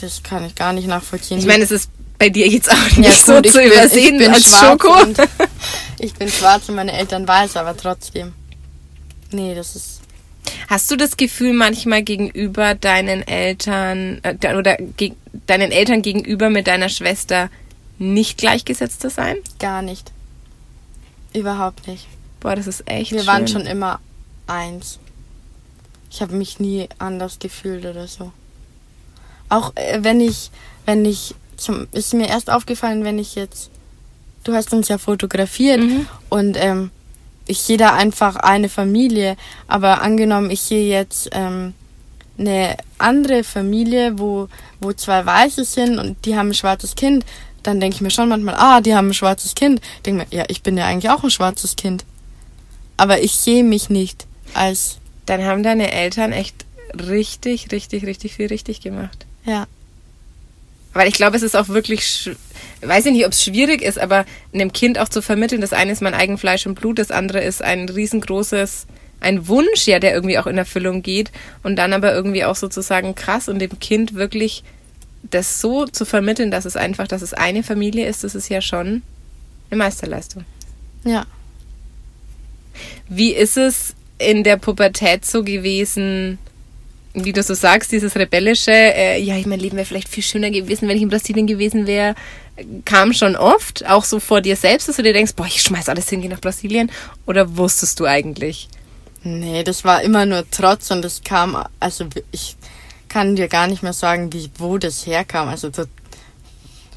das 0.00 0.22
kann 0.22 0.44
ich 0.44 0.54
gar 0.54 0.72
nicht 0.72 0.88
nachvollziehen. 0.88 1.38
Ich 1.38 1.46
meine, 1.46 1.64
es 1.64 1.70
ist 1.70 1.90
bei 2.18 2.30
dir 2.30 2.48
jetzt 2.48 2.70
auch 2.70 2.96
nicht 2.96 3.08
ja, 3.08 3.12
so 3.12 3.34
gut, 3.34 3.50
zu 3.50 3.58
bin, 3.58 3.72
übersehen 3.72 4.20
ich 4.20 4.28
als 4.28 4.58
Schoko. 4.58 4.94
ich 5.98 6.14
bin 6.14 6.28
schwarz 6.28 6.68
und 6.68 6.76
meine 6.76 6.92
Eltern 6.92 7.26
weiß, 7.26 7.56
aber 7.56 7.76
trotzdem. 7.76 8.32
Nee, 9.30 9.54
das 9.54 9.76
ist 9.76 10.00
Hast 10.68 10.90
du 10.90 10.96
das 10.96 11.16
Gefühl 11.16 11.52
manchmal 11.52 12.02
gegenüber 12.02 12.74
deinen 12.74 13.26
Eltern 13.26 14.20
äh, 14.22 14.56
oder 14.56 14.76
ge 14.76 15.12
deinen 15.46 15.72
Eltern 15.72 16.02
gegenüber 16.02 16.48
mit 16.50 16.66
deiner 16.66 16.88
Schwester 16.88 17.50
nicht 17.98 18.38
gleichgesetzt 18.38 19.00
zu 19.00 19.10
sein? 19.10 19.36
Gar 19.58 19.82
nicht. 19.82 20.10
Überhaupt 21.32 21.86
nicht. 21.86 22.06
Boah, 22.40 22.54
das 22.56 22.66
ist 22.66 22.82
echt 22.88 23.10
Wir 23.12 23.18
schön. 23.20 23.26
waren 23.26 23.48
schon 23.48 23.66
immer 23.66 24.00
eins. 24.46 24.98
Ich 26.10 26.22
habe 26.22 26.34
mich 26.36 26.60
nie 26.60 26.88
anders 26.98 27.38
gefühlt 27.38 27.84
oder 27.84 28.06
so. 28.06 28.32
Auch 29.48 29.72
äh, 29.76 29.98
wenn 30.02 30.20
ich, 30.20 30.50
wenn 30.86 31.04
ich, 31.04 31.34
zum, 31.56 31.86
ist 31.92 32.14
mir 32.14 32.28
erst 32.28 32.50
aufgefallen, 32.50 33.04
wenn 33.04 33.18
ich 33.18 33.34
jetzt, 33.34 33.70
du 34.44 34.54
hast 34.54 34.72
uns 34.72 34.88
ja 34.88 34.98
fotografiert 34.98 35.80
Mhm. 35.80 36.06
und 36.28 36.56
ähm, 36.58 36.90
ich 37.46 37.60
sehe 37.60 37.76
da 37.76 37.94
einfach 37.94 38.36
eine 38.36 38.68
Familie, 38.68 39.36
aber 39.68 40.02
angenommen, 40.02 40.50
ich 40.50 40.62
sehe 40.62 40.88
jetzt 40.88 41.28
ähm, 41.32 41.74
eine 42.38 42.76
andere 42.98 43.44
Familie, 43.44 44.18
wo, 44.18 44.48
wo 44.80 44.92
zwei 44.92 45.24
Weiße 45.24 45.64
sind 45.64 45.98
und 45.98 46.24
die 46.24 46.36
haben 46.36 46.48
ein 46.48 46.54
schwarzes 46.54 46.94
Kind, 46.94 47.24
dann 47.62 47.80
denke 47.80 47.96
ich 47.96 48.00
mir 48.00 48.10
schon 48.10 48.28
manchmal, 48.28 48.54
ah, 48.56 48.80
die 48.80 48.94
haben 48.94 49.08
ein 49.08 49.14
schwarzes 49.14 49.54
Kind. 49.54 49.80
Denke 50.04 50.24
mir, 50.24 50.36
ja, 50.36 50.44
ich 50.48 50.62
bin 50.62 50.76
ja 50.76 50.86
eigentlich 50.86 51.10
auch 51.10 51.24
ein 51.24 51.30
schwarzes 51.30 51.76
Kind. 51.76 52.04
Aber 52.96 53.22
ich 53.22 53.34
sehe 53.34 53.64
mich 53.64 53.90
nicht 53.90 54.26
als, 54.52 54.98
Dann 55.26 55.42
haben 55.44 55.62
deine 55.62 55.90
Eltern 55.90 56.32
echt 56.32 56.54
richtig, 56.94 57.72
richtig, 57.72 58.04
richtig 58.04 58.34
viel 58.34 58.46
richtig 58.46 58.80
gemacht. 58.82 59.26
ja, 59.44 59.66
Weil 60.94 61.08
ich 61.08 61.14
glaube, 61.14 61.36
es 61.36 61.42
ist 61.42 61.56
auch 61.56 61.68
wirklich, 61.68 62.30
weiß 62.80 63.06
ich 63.06 63.12
nicht, 63.12 63.26
ob 63.26 63.32
es 63.32 63.44
schwierig 63.44 63.82
ist, 63.82 63.98
aber 63.98 64.24
einem 64.54 64.72
Kind 64.72 64.98
auch 64.98 65.08
zu 65.08 65.20
vermitteln, 65.20 65.60
das 65.60 65.72
eine 65.72 65.92
ist 65.92 66.00
mein 66.00 66.14
eigen 66.14 66.38
Fleisch 66.38 66.66
und 66.66 66.76
Blut, 66.76 66.98
das 66.98 67.10
andere 67.10 67.42
ist 67.42 67.62
ein 67.62 67.88
riesengroßes, 67.88 68.86
ein 69.20 69.48
Wunsch, 69.48 69.86
ja, 69.86 69.98
der 69.98 70.14
irgendwie 70.14 70.38
auch 70.38 70.46
in 70.46 70.56
Erfüllung 70.56 71.02
geht 71.02 71.32
und 71.62 71.76
dann 71.76 71.92
aber 71.92 72.14
irgendwie 72.14 72.44
auch 72.44 72.56
sozusagen 72.56 73.14
krass 73.14 73.48
und 73.48 73.58
dem 73.58 73.78
Kind 73.80 74.14
wirklich 74.14 74.62
das 75.30 75.60
so 75.60 75.86
zu 75.86 76.04
vermitteln, 76.04 76.50
dass 76.50 76.64
es 76.64 76.76
einfach, 76.76 77.08
dass 77.08 77.22
es 77.22 77.34
eine 77.34 77.62
Familie 77.62 78.06
ist, 78.06 78.24
das 78.24 78.34
ist 78.34 78.48
ja 78.48 78.60
schon 78.60 79.02
eine 79.70 79.78
Meisterleistung. 79.78 80.44
ja. 81.04 81.26
Wie 83.08 83.32
ist 83.32 83.56
es 83.56 83.94
in 84.18 84.42
der 84.42 84.56
Pubertät 84.56 85.24
so 85.24 85.44
gewesen, 85.44 86.38
wie 87.14 87.32
du 87.32 87.42
so 87.42 87.54
sagst, 87.54 87.92
dieses 87.92 88.16
rebellische, 88.16 88.72
äh, 88.72 89.20
ja, 89.20 89.36
ich 89.36 89.46
mein 89.46 89.60
Leben 89.60 89.76
wäre 89.76 89.86
vielleicht 89.86 90.08
viel 90.08 90.22
schöner 90.22 90.50
gewesen, 90.50 90.88
wenn 90.88 90.96
ich 90.96 91.02
in 91.02 91.08
Brasilien 91.08 91.46
gewesen 91.46 91.86
wäre, 91.86 92.14
kam 92.84 93.12
schon 93.12 93.36
oft, 93.36 93.86
auch 93.86 94.04
so 94.04 94.20
vor 94.20 94.40
dir 94.40 94.56
selbst, 94.56 94.88
dass 94.88 94.96
du 94.96 95.02
dir 95.02 95.12
denkst, 95.12 95.34
boah, 95.34 95.46
ich 95.46 95.62
schmeiß 95.62 95.88
alles 95.88 96.08
hin, 96.08 96.20
geh 96.20 96.28
nach 96.28 96.40
Brasilien, 96.40 96.90
oder 97.26 97.56
wusstest 97.56 98.00
du 98.00 98.06
eigentlich? 98.06 98.68
Nee, 99.22 99.64
das 99.64 99.84
war 99.84 100.02
immer 100.02 100.26
nur 100.26 100.44
Trotz 100.50 100.90
und 100.90 101.02
das 101.02 101.22
kam, 101.22 101.56
also 101.80 102.06
ich 102.30 102.56
kann 103.08 103.36
dir 103.36 103.48
gar 103.48 103.68
nicht 103.68 103.82
mehr 103.82 103.92
sagen, 103.92 104.32
wie, 104.32 104.50
wo 104.58 104.76
das 104.76 105.06
herkam. 105.06 105.48
Also 105.48 105.70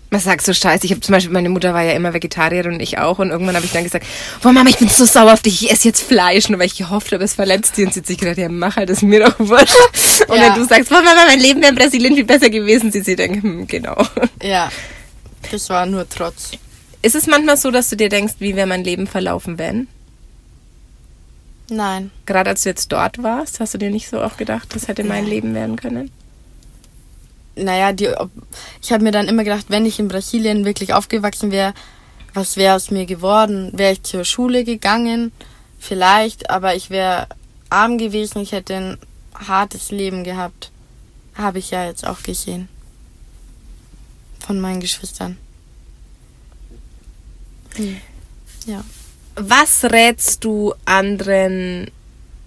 Was 0.09 0.23
sagst 0.23 0.47
du, 0.47 0.53
scheiße? 0.53 0.85
Ich 0.85 0.91
habe 0.91 1.01
zum 1.01 1.11
Beispiel, 1.13 1.33
meine 1.33 1.49
Mutter 1.49 1.73
war 1.73 1.83
ja 1.83 1.91
immer 1.91 2.13
Vegetarierin 2.13 2.75
und 2.75 2.79
ich 2.81 2.97
auch. 2.97 3.19
Und 3.19 3.29
irgendwann 3.29 3.55
habe 3.57 3.65
ich 3.65 3.73
dann 3.73 3.83
gesagt, 3.83 4.05
boah 4.41 4.53
Mama, 4.53 4.69
ich 4.69 4.77
bin 4.77 4.87
so 4.87 5.03
sauer 5.03 5.33
auf 5.33 5.41
dich, 5.41 5.63
ich 5.63 5.71
esse 5.71 5.89
jetzt 5.89 6.01
Fleisch. 6.01 6.47
Nur 6.47 6.59
weil 6.59 6.67
ich 6.67 6.77
gehofft 6.77 7.11
habe, 7.11 7.23
es 7.25 7.33
verletzt 7.33 7.75
die. 7.75 7.83
Und 7.85 7.93
sie 7.93 7.99
hat 7.99 8.07
sich 8.07 8.17
gedacht, 8.17 8.37
ja 8.37 8.47
mach 8.47 8.77
halt, 8.77 8.89
das 8.89 9.01
mir 9.01 9.25
doch 9.25 9.37
wurscht. 9.37 9.75
Und 10.29 10.37
Ja. 10.37 10.43
wenn 10.43 10.61
du 10.61 10.65
sagst, 10.65 10.89
boah 10.89 11.01
Mama, 11.01 11.25
mein 11.27 11.39
Leben 11.41 11.59
wäre 11.61 11.71
in 11.71 11.77
Brasilien 11.77 12.15
viel 12.15 12.23
besser 12.23 12.49
gewesen, 12.49 12.89
sie 12.91 13.01
sich 13.01 13.17
denkt, 13.17 13.43
hm, 13.43 13.67
genau. 13.67 14.01
ja, 14.41 14.69
das 15.51 15.69
war 15.69 15.85
nur 15.85 16.07
Trotz. 16.07 16.51
Ist 17.01 17.15
es 17.15 17.27
manchmal 17.27 17.57
so, 17.57 17.69
dass 17.69 17.89
du 17.89 17.97
dir 17.97 18.09
denkst, 18.09 18.35
wie 18.39 18.55
wäre 18.55 18.65
mein 18.67 18.83
Leben 18.85 19.07
verlaufen, 19.07 19.57
wenn? 19.57 19.87
Nein, 21.69 22.11
Gerade 22.25 22.51
als 22.51 22.63
du 22.63 22.69
jetzt 22.69 22.91
dort 22.93 23.21
warst, 23.21 23.59
hast 23.59 23.73
du 23.73 23.77
dir 23.77 23.89
nicht 23.89 24.07
so 24.09 24.21
auch 24.21 24.37
gedacht, 24.37 24.69
das 24.73 24.87
hätte 24.87 25.03
mein. 25.03 25.25
Leben 25.25 25.53
werden 25.53 25.75
können? 25.75 26.11
Naja, 27.57 27.93
die, 27.93 28.09
ich 28.81 28.91
habe 28.91 29.03
mir 29.03 29.11
dann 29.11 29.27
immer 29.27 29.43
gedacht, 29.43 29.65
wenn 29.69 29.85
ich 29.85 29.99
in 29.99 30.07
Brasilien 30.07 30.65
wirklich 30.65 30.93
aufgewachsen 30.93 31.51
wäre, 31.51 31.73
was 32.33 32.57
wäre 32.57 32.75
aus 32.75 32.91
mir 32.91 33.05
geworden? 33.05 33.71
Wäre 33.73 33.93
ich 33.93 34.03
zur 34.03 34.23
Schule 34.23 34.63
gegangen? 34.63 35.31
Vielleicht, 35.79 36.49
aber 36.49 36.75
ich 36.75 36.89
wäre 36.89 37.27
arm 37.69 37.97
gewesen, 37.97 38.41
ich 38.41 38.51
hätte 38.51 38.75
ein 38.75 38.97
hartes 39.33 39.91
Leben 39.91 40.23
gehabt. 40.23 40.71
Habe 41.35 41.59
ich 41.59 41.71
ja 41.71 41.85
jetzt 41.85 42.05
auch 42.05 42.23
gesehen. 42.23 42.67
Von 44.39 44.59
meinen 44.59 44.79
Geschwistern. 44.79 45.37
Hm. 47.75 47.97
Ja. 48.65 48.83
Was 49.35 49.83
rätst 49.85 50.43
du 50.43 50.73
anderen 50.85 51.91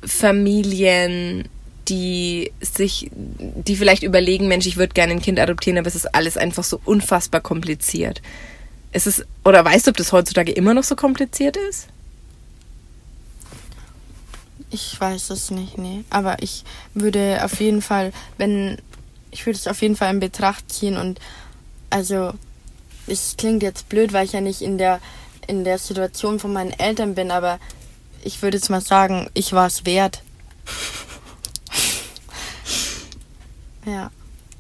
Familien, 0.04 1.48
die 1.90 2.52
sich, 2.60 3.10
die 3.12 3.76
vielleicht 3.76 4.04
überlegen, 4.04 4.48
Mensch, 4.48 4.66
ich 4.66 4.76
würde 4.76 4.94
gerne 4.94 5.12
ein 5.12 5.22
Kind 5.22 5.38
adoptieren, 5.40 5.78
aber 5.78 5.88
es 5.88 5.96
ist 5.96 6.14
alles 6.14 6.36
einfach 6.36 6.64
so 6.64 6.80
unfassbar 6.84 7.40
kompliziert. 7.40 8.22
Es, 8.92 9.24
oder 9.44 9.64
weißt 9.64 9.86
du, 9.86 9.90
ob 9.90 9.96
das 9.96 10.12
heutzutage 10.12 10.52
immer 10.52 10.72
noch 10.72 10.84
so 10.84 10.96
kompliziert 10.96 11.56
ist? 11.56 11.88
Ich 14.70 15.00
weiß 15.00 15.30
es 15.30 15.50
nicht, 15.50 15.78
nee. 15.78 16.04
Aber 16.10 16.42
ich 16.42 16.64
würde 16.94 17.44
auf 17.44 17.60
jeden 17.60 17.82
Fall, 17.82 18.12
wenn, 18.38 18.78
ich 19.32 19.44
würde 19.44 19.58
es 19.58 19.66
auf 19.66 19.82
jeden 19.82 19.96
Fall 19.96 20.14
in 20.14 20.20
Betracht 20.20 20.72
ziehen 20.72 20.96
und 20.96 21.20
also, 21.90 22.32
es 23.08 23.34
klingt 23.36 23.64
jetzt 23.64 23.88
blöd, 23.88 24.12
weil 24.12 24.24
ich 24.24 24.32
ja 24.32 24.40
nicht 24.40 24.62
in 24.62 24.78
der, 24.78 25.00
in 25.48 25.64
der 25.64 25.78
Situation 25.78 26.38
von 26.38 26.52
meinen 26.52 26.70
Eltern 26.70 27.16
bin, 27.16 27.32
aber 27.32 27.58
ich 28.22 28.42
würde 28.42 28.58
jetzt 28.58 28.70
mal 28.70 28.80
sagen, 28.80 29.28
ich 29.34 29.52
war 29.52 29.66
es 29.66 29.84
wert. 29.84 30.22
Ja. 33.86 34.10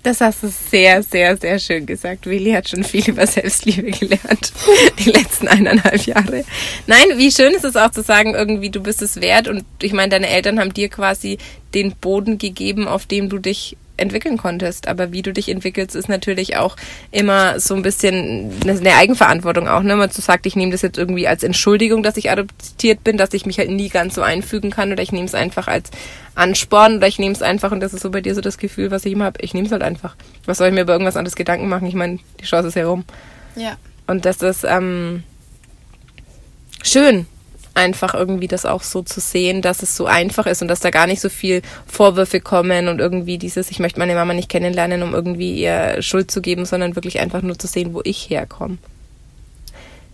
Das 0.02 0.22
hast 0.22 0.42
du 0.42 0.48
sehr, 0.48 1.02
sehr, 1.02 1.36
sehr 1.36 1.58
schön 1.58 1.84
gesagt. 1.84 2.24
Willi 2.24 2.52
hat 2.52 2.70
schon 2.70 2.84
viel 2.84 3.06
über 3.06 3.26
Selbstliebe 3.26 3.90
gelernt. 3.90 4.52
Die 4.98 5.10
letzten 5.10 5.46
eineinhalb 5.46 6.06
Jahre. 6.06 6.44
Nein, 6.86 7.06
wie 7.16 7.30
schön 7.30 7.52
ist 7.52 7.64
es 7.64 7.76
auch 7.76 7.90
zu 7.90 8.02
sagen, 8.02 8.34
irgendwie, 8.34 8.70
du 8.70 8.82
bist 8.82 9.02
es 9.02 9.20
wert. 9.20 9.46
Und 9.46 9.64
ich 9.82 9.92
meine, 9.92 10.08
deine 10.08 10.28
Eltern 10.28 10.58
haben 10.58 10.72
dir 10.72 10.88
quasi 10.88 11.36
den 11.74 11.92
Boden 11.96 12.38
gegeben, 12.38 12.88
auf 12.88 13.04
dem 13.04 13.28
du 13.28 13.38
dich 13.38 13.76
entwickeln 14.00 14.36
konntest. 14.36 14.88
Aber 14.88 15.12
wie 15.12 15.22
du 15.22 15.32
dich 15.32 15.48
entwickelst, 15.48 15.94
ist 15.94 16.08
natürlich 16.08 16.56
auch 16.56 16.76
immer 17.10 17.60
so 17.60 17.74
ein 17.74 17.82
bisschen 17.82 18.52
eine 18.66 18.94
Eigenverantwortung 18.94 19.68
auch. 19.68 19.82
Ne? 19.82 19.96
Man 19.96 20.10
so 20.10 20.22
sagt, 20.22 20.46
ich 20.46 20.56
nehme 20.56 20.72
das 20.72 20.82
jetzt 20.82 20.98
irgendwie 20.98 21.28
als 21.28 21.42
Entschuldigung, 21.42 22.02
dass 22.02 22.16
ich 22.16 22.30
adoptiert 22.30 23.04
bin, 23.04 23.16
dass 23.16 23.32
ich 23.34 23.46
mich 23.46 23.58
halt 23.58 23.70
nie 23.70 23.88
ganz 23.88 24.14
so 24.14 24.22
einfügen 24.22 24.70
kann. 24.70 24.92
Oder 24.92 25.02
ich 25.02 25.12
nehme 25.12 25.26
es 25.26 25.34
einfach 25.34 25.68
als 25.68 25.90
Ansporn. 26.34 26.96
Oder 26.96 27.08
ich 27.08 27.18
nehme 27.18 27.34
es 27.34 27.42
einfach, 27.42 27.72
und 27.72 27.80
das 27.80 27.94
ist 27.94 28.02
so 28.02 28.10
bei 28.10 28.20
dir 28.20 28.34
so 28.34 28.40
das 28.40 28.58
Gefühl, 28.58 28.90
was 28.90 29.04
ich 29.04 29.12
immer 29.12 29.26
habe, 29.26 29.40
ich 29.42 29.54
nehme 29.54 29.66
es 29.66 29.72
halt 29.72 29.82
einfach. 29.82 30.16
Was 30.46 30.58
soll 30.58 30.68
ich 30.68 30.74
mir 30.74 30.82
über 30.82 30.92
irgendwas 30.92 31.16
anderes 31.16 31.36
Gedanken 31.36 31.68
machen? 31.68 31.86
Ich 31.86 31.94
meine, 31.94 32.18
die 32.40 32.44
Chance 32.44 32.68
ist 32.68 32.76
herum. 32.76 33.04
Ja. 33.56 33.76
Und 34.06 34.24
das 34.24 34.42
ist 34.42 34.64
ähm, 34.64 35.22
schön, 36.82 37.26
einfach 37.74 38.14
irgendwie 38.14 38.48
das 38.48 38.66
auch 38.66 38.82
so 38.82 39.02
zu 39.02 39.20
sehen, 39.20 39.62
dass 39.62 39.82
es 39.82 39.96
so 39.96 40.06
einfach 40.06 40.46
ist 40.46 40.62
und 40.62 40.68
dass 40.68 40.80
da 40.80 40.90
gar 40.90 41.06
nicht 41.06 41.20
so 41.20 41.28
viel 41.28 41.62
Vorwürfe 41.86 42.40
kommen 42.40 42.88
und 42.88 43.00
irgendwie 43.00 43.38
dieses, 43.38 43.70
ich 43.70 43.78
möchte 43.78 43.98
meine 43.98 44.14
Mama 44.14 44.34
nicht 44.34 44.48
kennenlernen, 44.48 45.02
um 45.02 45.14
irgendwie 45.14 45.60
ihr 45.60 46.02
Schuld 46.02 46.30
zu 46.30 46.40
geben, 46.40 46.64
sondern 46.64 46.96
wirklich 46.96 47.20
einfach 47.20 47.42
nur 47.42 47.58
zu 47.58 47.66
sehen, 47.66 47.94
wo 47.94 48.00
ich 48.04 48.28
herkomme. 48.30 48.78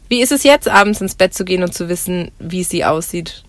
Wie 0.08 0.20
ist 0.22 0.32
es 0.32 0.44
jetzt, 0.44 0.68
abends 0.68 1.00
ins 1.00 1.16
Bett 1.16 1.34
zu 1.34 1.44
gehen 1.44 1.62
und 1.62 1.74
zu 1.74 1.88
wissen, 1.88 2.30
wie 2.38 2.62
sie 2.62 2.84
aussieht? 2.84 3.42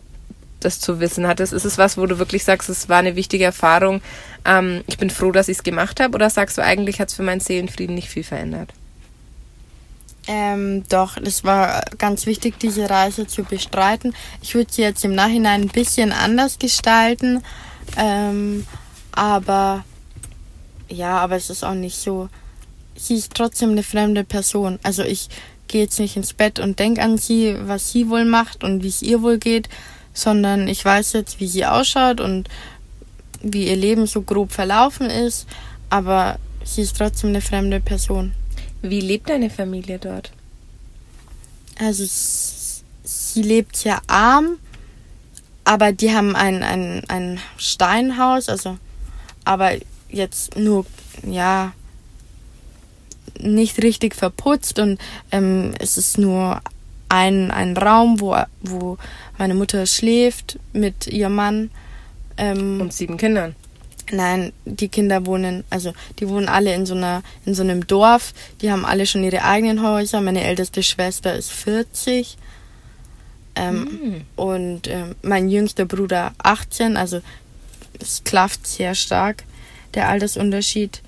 Das 0.60 0.80
zu 0.80 1.00
wissen 1.00 1.28
hat 1.28 1.40
es, 1.40 1.54
ist 1.54 1.66
es 1.66 1.78
was, 1.78 1.98
wo 1.98 2.08
du 2.08 2.18
wirklich 2.18 2.44
sagst, 2.44 2.68
es 2.70 2.90
war 2.90 2.98
eine 2.98 3.16
wichtige 3.16 3.44
Erfahrung. 3.44 4.02
Ähm, 4.44 4.84
ich 4.88 4.98
bin 4.98 5.12
froh, 5.12 5.32
dass 5.32 5.50
ich 5.50 5.58
es 5.58 5.64
gemacht 5.64 6.00
habe, 6.00 6.16
oder 6.16 6.32
sagst 6.32 6.58
du 6.58 6.64
eigentlich, 6.64 7.00
hat 7.00 7.10
es 7.10 7.16
für 7.16 7.22
meinen 7.22 7.42
Seelenfrieden 7.42 7.94
nicht 7.94 8.10
viel 8.10 8.24
verändert? 8.24 8.74
Ähm, 10.28 10.84
doch, 10.90 11.16
es 11.18 11.44
war 11.46 11.84
ganz 11.98 12.26
wichtig, 12.26 12.60
diese 12.60 12.90
Reise 12.90 13.28
zu 13.28 13.44
bestreiten. 13.44 14.14
Ich 14.42 14.56
würde 14.56 14.72
sie 14.72 14.82
jetzt 14.82 15.06
im 15.06 15.16
Nachhinein 15.16 15.62
ein 15.62 15.68
bisschen 15.70 16.12
anders 16.12 16.60
gestalten. 16.60 17.44
Ähm, 17.96 18.66
aber 19.14 19.86
ja, 20.90 21.18
aber 21.18 21.36
es 21.36 21.50
ist 21.50 21.64
auch 21.64 21.74
nicht 21.74 21.98
so. 21.98 22.30
Sie 22.96 23.16
ist 23.16 23.34
trotzdem 23.34 23.72
eine 23.72 23.84
fremde 23.84 24.24
Person. 24.24 24.80
Also 24.84 25.04
ich 25.04 25.30
gehe 25.68 25.84
jetzt 25.84 26.00
nicht 26.00 26.18
ins 26.18 26.34
Bett 26.34 26.60
und 26.60 26.80
denke 26.80 27.02
an 27.02 27.18
sie, 27.18 27.56
was 27.62 27.92
sie 27.92 28.10
wohl 28.10 28.26
macht 28.26 28.64
und 28.64 28.84
wie 28.84 28.90
es 28.90 29.02
ihr 29.02 29.22
wohl 29.22 29.38
geht, 29.38 29.70
sondern 30.14 30.68
ich 30.68 30.84
weiß 30.84 31.14
jetzt, 31.14 31.40
wie 31.40 31.48
sie 31.48 31.66
ausschaut 31.66 32.20
und 32.22 32.50
wie 33.42 33.68
ihr 33.68 33.76
Leben 33.76 34.08
so 34.08 34.22
grob 34.22 34.52
verlaufen 34.52 35.10
ist. 35.10 35.48
Aber 35.90 36.38
sie 36.64 36.82
ist 36.82 36.98
trotzdem 36.98 37.30
eine 37.30 37.42
fremde 37.42 37.80
Person. 37.80 38.34
Wie 38.90 39.02
lebt 39.02 39.30
deine 39.30 39.50
Familie 39.50 40.00
dort? 40.00 40.32
Also 41.80 42.06
sie 43.04 43.42
lebt 43.42 43.76
sehr 43.76 44.02
arm, 44.08 44.58
aber 45.64 45.92
die 45.92 46.14
haben 46.14 46.36
ein, 46.36 46.64
ein, 46.64 47.04
ein 47.08 47.40
Steinhaus, 47.58 48.50
also 48.50 48.78
aber 49.46 49.74
jetzt 50.10 50.58
nur, 50.58 50.86
ja, 51.26 51.74
nicht 53.40 53.84
richtig 53.84 54.16
verputzt 54.16 54.80
und 54.80 55.00
ähm, 55.32 55.74
es 55.80 55.98
ist 55.98 56.18
nur 56.18 56.62
ein, 57.10 57.52
ein 57.52 57.78
Raum, 57.78 58.20
wo, 58.20 58.36
wo 58.62 58.98
meine 59.38 59.54
Mutter 59.54 59.86
schläft 59.86 60.60
mit 60.74 61.08
ihrem 61.08 61.36
Mann. 61.36 61.72
Ähm, 62.38 62.82
Und 62.82 62.94
sieben 62.94 63.18
Kindern. 63.18 63.56
Nein, 64.12 64.54
die 64.66 64.88
Kinder 64.88 65.26
wohnen, 65.26 65.64
also 65.70 65.94
die 66.20 66.30
wohnen 66.30 66.48
alle 66.48 66.74
in 66.74 66.86
so 66.86 66.96
einer, 66.96 67.24
in 67.46 67.54
so 67.54 67.64
einem 67.64 67.86
Dorf. 67.88 68.34
Die 68.62 68.72
haben 68.72 68.86
alle 68.86 69.06
schon 69.06 69.24
ihre 69.24 69.44
eigenen 69.44 69.84
Häuser. 69.84 70.22
Meine 70.22 70.44
älteste 70.44 70.84
Schwester 70.84 71.36
ist 71.36 71.52
40. 71.52 72.38
Ähm, 73.56 73.80
mhm. 73.80 74.22
Und 74.36 74.88
ähm, 74.88 75.16
mein 75.24 75.50
jüngster 75.50 75.86
Bruder 75.86 76.34
18, 76.38 76.96
also 76.96 77.22
es 78.00 78.24
klafft 78.24 78.68
sehr 78.68 78.96
stark, 78.96 79.44
der 79.94 80.10
Altersunterschied. 80.10 81.02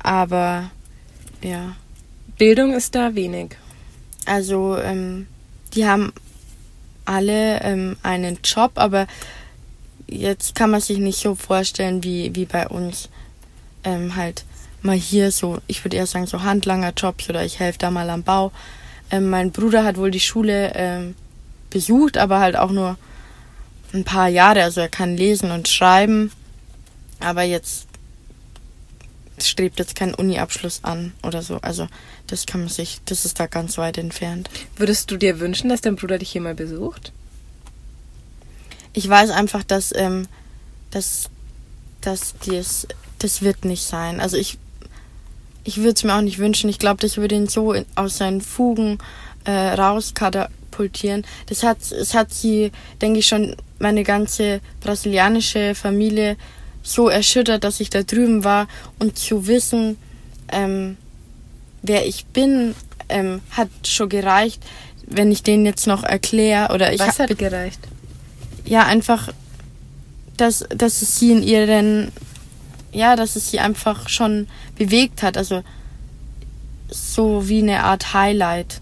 Aber 0.00 0.70
ja. 1.42 1.76
Bildung 2.38 2.74
ist 2.74 2.94
da 2.94 3.14
wenig. 3.14 3.56
Also, 4.26 4.76
ähm, 4.78 5.26
die 5.74 5.86
haben 5.86 6.12
alle 7.04 7.60
ähm, 7.62 7.96
einen 8.02 8.38
Job, 8.42 8.72
aber 8.74 9.06
jetzt 10.08 10.54
kann 10.54 10.70
man 10.70 10.80
sich 10.80 10.98
nicht 10.98 11.20
so 11.20 11.34
vorstellen 11.34 12.02
wie, 12.02 12.34
wie 12.34 12.44
bei 12.44 12.68
uns. 12.68 13.08
Ähm, 13.84 14.16
halt 14.16 14.44
mal 14.82 14.96
hier 14.96 15.30
so, 15.30 15.58
ich 15.66 15.84
würde 15.84 15.96
eher 15.96 16.06
sagen, 16.06 16.26
so 16.26 16.42
Handlanger-Jobs 16.42 17.28
oder 17.28 17.44
ich 17.44 17.58
helfe 17.58 17.78
da 17.78 17.90
mal 17.90 18.10
am 18.10 18.22
Bau. 18.22 18.52
Ähm, 19.10 19.30
mein 19.30 19.52
Bruder 19.52 19.84
hat 19.84 19.96
wohl 19.96 20.10
die 20.10 20.20
Schule 20.20 20.72
ähm, 20.74 21.14
besucht, 21.70 22.18
aber 22.18 22.40
halt 22.40 22.56
auch 22.56 22.70
nur 22.70 22.96
ein 23.92 24.04
paar 24.04 24.28
Jahre. 24.28 24.62
Also 24.62 24.80
er 24.80 24.88
kann 24.88 25.16
lesen 25.16 25.50
und 25.50 25.68
schreiben, 25.68 26.32
aber 27.20 27.42
jetzt 27.42 27.86
strebt 29.38 29.78
jetzt 29.78 29.96
keinen 29.96 30.14
Uni-Abschluss 30.14 30.80
an 30.82 31.12
oder 31.22 31.42
so. 31.42 31.58
Also 31.58 31.88
das 32.26 32.46
kann 32.46 32.60
man 32.60 32.68
sich, 32.68 33.00
das 33.04 33.24
ist 33.24 33.38
da 33.38 33.46
ganz 33.46 33.78
weit 33.78 33.98
entfernt. 33.98 34.48
Würdest 34.76 35.10
du 35.10 35.16
dir 35.16 35.40
wünschen, 35.40 35.68
dass 35.68 35.80
dein 35.82 35.96
Bruder 35.96 36.18
dich 36.18 36.30
hier 36.30 36.40
mal 36.40 36.54
besucht? 36.54 37.12
Ich 38.96 39.06
weiß 39.06 39.28
einfach, 39.28 39.62
dass, 39.62 39.94
ähm, 39.94 40.26
dass, 40.90 41.28
dass 42.00 42.34
dies, 42.46 42.88
das 43.18 43.42
wird 43.42 43.66
nicht 43.66 43.82
sein. 43.82 44.20
Also 44.20 44.38
ich, 44.38 44.56
ich 45.64 45.76
würde 45.76 45.92
es 45.92 46.02
mir 46.02 46.14
auch 46.14 46.22
nicht 46.22 46.38
wünschen. 46.38 46.70
Ich 46.70 46.78
glaube, 46.78 47.02
das 47.02 47.18
würde 47.18 47.34
ihn 47.34 47.46
so 47.46 47.74
aus 47.94 48.16
seinen 48.16 48.40
Fugen 48.40 48.96
äh, 49.44 49.50
rauskatapultieren. 49.50 51.26
Das 51.44 51.62
hat, 51.62 51.92
es 51.92 52.14
hat 52.14 52.32
sie, 52.32 52.72
denke 53.02 53.18
ich, 53.18 53.26
schon 53.26 53.54
meine 53.78 54.02
ganze 54.02 54.62
brasilianische 54.80 55.74
Familie 55.74 56.38
so 56.82 57.10
erschüttert, 57.10 57.64
dass 57.64 57.80
ich 57.80 57.90
da 57.90 58.02
drüben 58.02 58.44
war 58.44 58.66
und 58.98 59.18
zu 59.18 59.46
wissen, 59.46 59.98
ähm, 60.48 60.96
wer 61.82 62.06
ich 62.06 62.24
bin, 62.24 62.74
ähm, 63.10 63.42
hat 63.50 63.68
schon 63.86 64.08
gereicht, 64.08 64.62
wenn 65.06 65.30
ich 65.30 65.42
denen 65.42 65.66
jetzt 65.66 65.86
noch 65.86 66.02
erkläre 66.02 66.72
oder 66.72 66.94
ich 66.94 67.00
Was 67.00 67.18
hat 67.18 67.36
gereicht? 67.36 67.80
Ja, 68.66 68.84
einfach, 68.84 69.32
dass, 70.36 70.64
dass 70.68 71.02
es 71.02 71.18
sie 71.18 71.32
in 71.32 71.42
ihren, 71.42 72.12
ja, 72.92 73.16
dass 73.16 73.36
es 73.36 73.50
sie 73.50 73.60
einfach 73.60 74.08
schon 74.08 74.48
bewegt 74.76 75.22
hat, 75.22 75.36
also 75.36 75.62
so 76.88 77.48
wie 77.48 77.62
eine 77.62 77.84
Art 77.84 78.12
Highlight. 78.12 78.80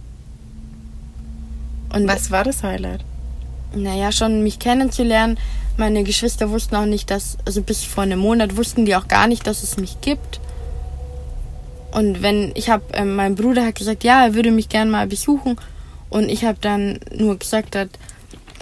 Und 1.92 2.08
was 2.08 2.30
war 2.30 2.44
das 2.44 2.62
Highlight? 2.62 3.04
Naja, 3.74 4.10
schon 4.10 4.42
mich 4.42 4.58
kennenzulernen, 4.58 5.38
meine 5.76 6.04
Geschwister 6.04 6.50
wussten 6.50 6.76
auch 6.76 6.86
nicht, 6.86 7.10
dass, 7.10 7.36
also 7.44 7.60
bis 7.60 7.82
vor 7.82 8.04
einem 8.04 8.20
Monat 8.20 8.56
wussten 8.56 8.84
die 8.86 8.94
auch 8.94 9.08
gar 9.08 9.26
nicht, 9.26 9.46
dass 9.46 9.62
es 9.62 9.76
mich 9.76 10.00
gibt. 10.00 10.40
Und 11.90 12.22
wenn, 12.22 12.52
ich 12.54 12.70
habe, 12.70 12.92
äh, 12.94 13.04
mein 13.04 13.34
Bruder 13.34 13.66
hat 13.66 13.76
gesagt, 13.76 14.04
ja, 14.04 14.24
er 14.24 14.34
würde 14.34 14.50
mich 14.50 14.68
gern 14.68 14.90
mal 14.90 15.06
besuchen. 15.06 15.56
Und 16.10 16.28
ich 16.28 16.44
habe 16.44 16.58
dann 16.60 17.00
nur 17.12 17.38
gesagt, 17.38 17.74
dass, 17.74 17.88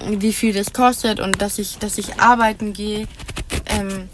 wie 0.09 0.33
viel 0.33 0.53
das 0.53 0.73
kostet 0.73 1.21
und 1.21 1.41
dass 1.41 1.59
ich, 1.59 1.79
dass 1.79 1.99
ich 1.99 2.21
arbeiten 2.21 2.73
gehe. 2.73 3.07
Ähm, 3.67 4.09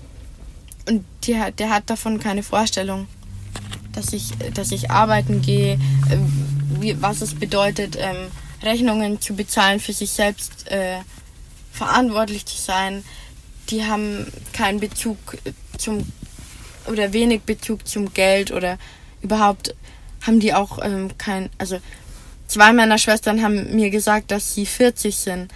und 0.89 1.05
der, 1.27 1.51
der 1.53 1.71
hat 1.71 1.91
davon 1.91 2.19
keine 2.19 2.43
Vorstellung, 2.43 3.09
dass 3.93 4.13
ich, 4.13 4.31
dass 4.55 4.73
ich 4.73 4.91
arbeiten 4.91 5.43
gehe, 5.43 5.75
äh, 5.75 6.19
wie, 6.81 7.01
was 7.01 7.21
es 7.21 7.35
bedeutet, 7.35 7.97
ähm, 7.99 8.31
Rechnungen 8.63 9.21
zu 9.21 9.35
bezahlen 9.35 9.81
für 9.81 9.93
sich 9.93 10.11
selbst. 10.11 10.71
Äh, 10.71 10.99
verantwortlich 11.73 12.45
zu 12.45 12.57
sein, 12.57 13.05
die 13.71 13.85
haben 13.85 14.27
keinen 14.53 14.81
Bezug 14.81 15.17
zum 15.77 16.05
oder 16.87 17.13
wenig 17.13 17.43
Bezug 17.43 17.87
zum 17.87 18.13
Geld 18.15 18.51
oder 18.51 18.79
überhaupt 19.21 19.75
haben 20.27 20.41
die 20.41 20.55
auch 20.55 20.79
ähm, 20.83 21.11
kein, 21.19 21.51
also 21.59 21.79
zwei 22.47 22.73
meiner 22.73 22.99
Schwestern 22.99 23.43
haben 23.43 23.77
mir 23.77 23.91
gesagt, 23.91 24.31
dass 24.31 24.55
sie 24.55 24.67
40 24.67 25.17
sind. 25.17 25.53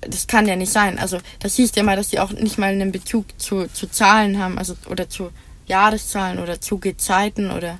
Das 0.00 0.26
kann 0.26 0.46
ja 0.46 0.56
nicht 0.56 0.72
sein. 0.72 0.98
Also 0.98 1.18
das 1.38 1.56
hieß 1.56 1.72
ja 1.74 1.82
mal, 1.82 1.96
dass 1.96 2.10
sie 2.10 2.20
auch 2.20 2.32
nicht 2.32 2.58
mal 2.58 2.70
einen 2.70 2.92
Bezug 2.92 3.26
zu, 3.40 3.66
zu 3.68 3.88
Zahlen 3.88 4.38
haben, 4.38 4.58
also 4.58 4.74
oder 4.88 5.08
zu 5.08 5.30
Jahreszahlen 5.66 6.38
oder 6.38 6.60
zu 6.60 6.78
Gezeiten 6.78 7.50
oder 7.50 7.78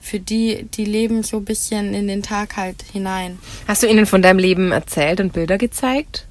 für 0.00 0.18
die, 0.18 0.66
die 0.74 0.84
leben 0.84 1.22
so 1.22 1.38
ein 1.38 1.44
bisschen 1.44 1.94
in 1.94 2.08
den 2.08 2.22
Tag 2.22 2.56
halt 2.56 2.82
hinein. 2.92 3.38
Hast 3.68 3.82
du 3.82 3.86
ihnen 3.86 4.06
von 4.06 4.22
deinem 4.22 4.38
Leben 4.38 4.72
erzählt 4.72 5.20
und 5.20 5.32
Bilder 5.32 5.58
gezeigt? 5.58 6.26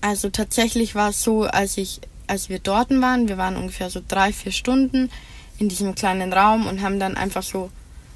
Also 0.00 0.28
tatsächlich 0.28 0.94
war 0.94 1.10
es 1.10 1.22
so, 1.22 1.44
als 1.44 1.78
ich, 1.78 2.00
als 2.26 2.48
wir 2.48 2.58
dort 2.58 2.90
waren, 2.90 3.28
wir 3.28 3.38
waren 3.38 3.56
ungefähr 3.56 3.90
so 3.90 4.00
drei, 4.06 4.32
vier 4.32 4.52
Stunden 4.52 5.10
in 5.58 5.68
diesem 5.68 5.94
kleinen 5.94 6.32
Raum 6.32 6.66
und 6.66 6.82
haben 6.82 7.00
dann 7.00 7.16
einfach 7.16 7.42
so 7.42 7.70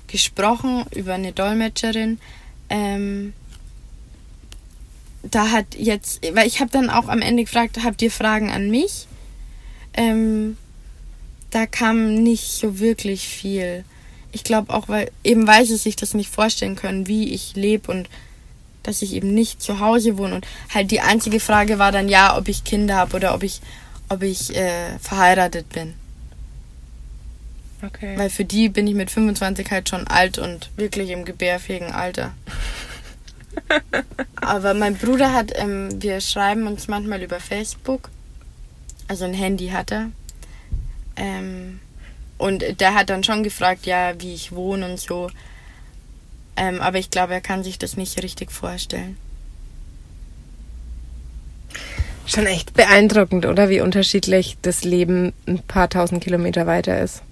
gesprochen 0.06 0.84
über 0.94 1.14
eine 1.14 1.32
Dolmetscherin. 1.32 2.18
Ähm, 2.68 3.32
da 5.22 5.50
hat 5.50 5.74
jetzt, 5.76 6.20
weil 6.34 6.46
ich 6.46 6.60
habe 6.60 6.70
dann 6.70 6.90
auch 6.90 7.08
am 7.08 7.22
Ende 7.22 7.44
gefragt, 7.44 7.78
habt 7.84 8.00
ihr 8.02 8.10
Fragen 8.10 8.50
an 8.50 8.70
mich? 8.70 9.06
Ähm, 9.94 10.56
da 11.50 11.66
kam 11.66 12.14
nicht 12.14 12.52
so 12.52 12.78
wirklich 12.78 13.26
viel. 13.26 13.84
Ich 14.32 14.44
glaube 14.44 14.72
auch, 14.72 14.88
weil 14.88 15.10
eben 15.24 15.46
weil 15.46 15.66
sie 15.66 15.76
sich 15.76 15.96
das 15.96 16.14
nicht 16.14 16.30
vorstellen 16.30 16.76
können, 16.76 17.06
wie 17.06 17.32
ich 17.34 17.54
lebe 17.56 17.90
und 17.90 18.08
dass 18.82 19.02
ich 19.02 19.12
eben 19.12 19.34
nicht 19.34 19.60
zu 19.60 19.80
Hause 19.80 20.16
wohne. 20.16 20.36
Und 20.36 20.46
halt 20.72 20.90
die 20.90 21.00
einzige 21.00 21.40
Frage 21.40 21.78
war 21.78 21.92
dann 21.92 22.08
ja, 22.08 22.36
ob 22.38 22.48
ich 22.48 22.64
Kinder 22.64 22.96
habe 22.96 23.16
oder 23.16 23.34
ob 23.34 23.42
ich, 23.42 23.60
ob 24.08 24.22
ich 24.22 24.56
äh, 24.56 24.98
verheiratet 25.00 25.68
bin. 25.70 25.94
Okay. 27.82 28.16
Weil 28.16 28.30
für 28.30 28.44
die 28.44 28.68
bin 28.68 28.86
ich 28.86 28.94
mit 28.94 29.10
25 29.10 29.70
halt 29.70 29.88
schon 29.88 30.06
alt 30.06 30.38
und 30.38 30.70
wirklich 30.76 31.10
im 31.10 31.24
gebärfähigen 31.24 31.92
Alter. 31.92 32.34
Aber 34.36 34.74
mein 34.74 34.96
Bruder 34.96 35.32
hat, 35.32 35.52
ähm, 35.54 36.02
wir 36.02 36.20
schreiben 36.20 36.66
uns 36.66 36.88
manchmal 36.88 37.22
über 37.22 37.40
Facebook. 37.40 38.10
Also 39.08 39.24
ein 39.24 39.34
Handy 39.34 39.68
hat 39.68 39.92
er. 39.92 40.10
Ähm, 41.16 41.80
und 42.38 42.80
der 42.80 42.94
hat 42.94 43.10
dann 43.10 43.24
schon 43.24 43.42
gefragt, 43.42 43.86
ja, 43.86 44.12
wie 44.20 44.34
ich 44.34 44.52
wohne 44.52 44.88
und 44.88 45.00
so. 45.00 45.30
Ähm, 46.56 46.80
aber 46.80 46.98
ich 46.98 47.10
glaube, 47.10 47.34
er 47.34 47.40
kann 47.40 47.64
sich 47.64 47.78
das 47.78 47.96
nicht 47.96 48.22
richtig 48.22 48.52
vorstellen. 48.52 49.16
Schon 52.26 52.46
echt 52.46 52.74
beeindruckend, 52.74 53.44
oder? 53.44 53.68
Wie 53.70 53.80
unterschiedlich 53.80 54.56
das 54.62 54.84
Leben 54.84 55.32
ein 55.46 55.58
paar 55.58 55.90
tausend 55.90 56.22
Kilometer 56.22 56.66
weiter 56.66 57.00
ist. 57.00 57.22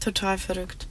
Total 0.00 0.36
verrückt. 0.36 0.87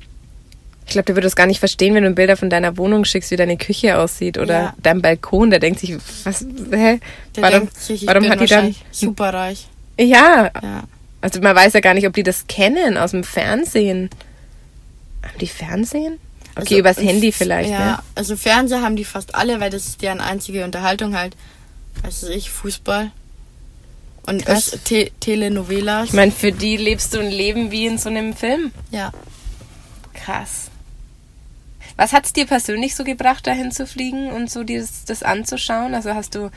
Ich 0.87 0.93
glaube, 0.93 1.05
der 1.05 1.15
würde 1.15 1.27
es 1.27 1.35
gar 1.35 1.47
nicht 1.47 1.59
verstehen, 1.59 1.93
wenn 1.95 2.03
du 2.03 2.11
Bilder 2.11 2.37
von 2.37 2.49
deiner 2.49 2.77
Wohnung 2.77 3.03
schickst, 3.03 3.29
wie 3.31 3.35
deine 3.35 3.57
Küche 3.57 3.97
aussieht 3.97 4.37
oder 4.37 4.53
ja. 4.53 4.73
dein 4.81 5.01
Balkon. 5.01 5.49
Der 5.49 5.59
denkt 5.59 5.81
sich, 5.81 5.97
was, 6.23 6.45
hä? 6.71 6.99
Der 7.35 7.43
warum, 7.43 7.59
denkt 7.59 7.77
sich, 7.77 8.03
ich 8.03 8.07
warum 8.07 8.21
bin 8.21 8.31
hat 8.31 8.39
die 8.39 8.45
dann 8.45 8.73
superreich? 8.89 9.67
Ja. 9.99 10.49
ja. 10.63 10.83
Also 11.19 11.41
man 11.41 11.55
weiß 11.55 11.73
ja 11.73 11.81
gar 11.81 11.93
nicht, 11.93 12.07
ob 12.07 12.13
die 12.13 12.23
das 12.23 12.47
kennen 12.47 12.97
aus 12.97 13.11
dem 13.11 13.25
Fernsehen. 13.25 14.09
Haben 15.23 15.37
die 15.39 15.47
Fernsehen? 15.47 16.19
Okay, 16.55 16.61
also, 16.61 16.77
übers 16.77 16.97
Handy 16.97 17.31
vielleicht, 17.31 17.69
ja, 17.69 17.85
ne? 17.85 17.99
also 18.15 18.35
Fernseher 18.35 18.81
haben 18.81 18.95
die 18.95 19.05
fast 19.05 19.35
alle, 19.35 19.59
weil 19.59 19.69
das 19.69 19.85
ist 19.85 20.01
deren 20.01 20.21
einzige 20.21 20.63
Unterhaltung 20.63 21.15
halt. 21.15 21.35
Weiß 22.01 22.23
ich, 22.23 22.49
Fußball. 22.49 23.11
Und 24.25 24.45
Te 24.85 25.11
Telenovelas. 25.19 26.07
Ich 26.09 26.13
meine, 26.13 26.31
für 26.31 26.51
die 26.51 26.77
lebst 26.77 27.13
du 27.13 27.19
ein 27.19 27.29
Leben 27.29 27.71
wie 27.71 27.85
in 27.85 27.97
so 27.97 28.09
einem 28.09 28.33
Film. 28.33 28.71
Ja. 28.91 29.11
Krass. 30.13 30.69
Was 31.97 32.13
hat 32.13 32.25
es 32.25 32.33
dir 32.33 32.45
persönlich 32.45 32.95
so 32.95 33.03
gebracht, 33.03 33.47
dahin 33.47 33.71
zu 33.71 33.87
fliegen 33.87 34.31
und 34.31 34.49
so 34.51 34.63
dir 34.63 34.81
das, 34.81 35.03
das 35.05 35.23
anzuschauen? 35.23 35.95
Also 35.95 36.13
hast 36.13 36.35
du, 36.35 36.51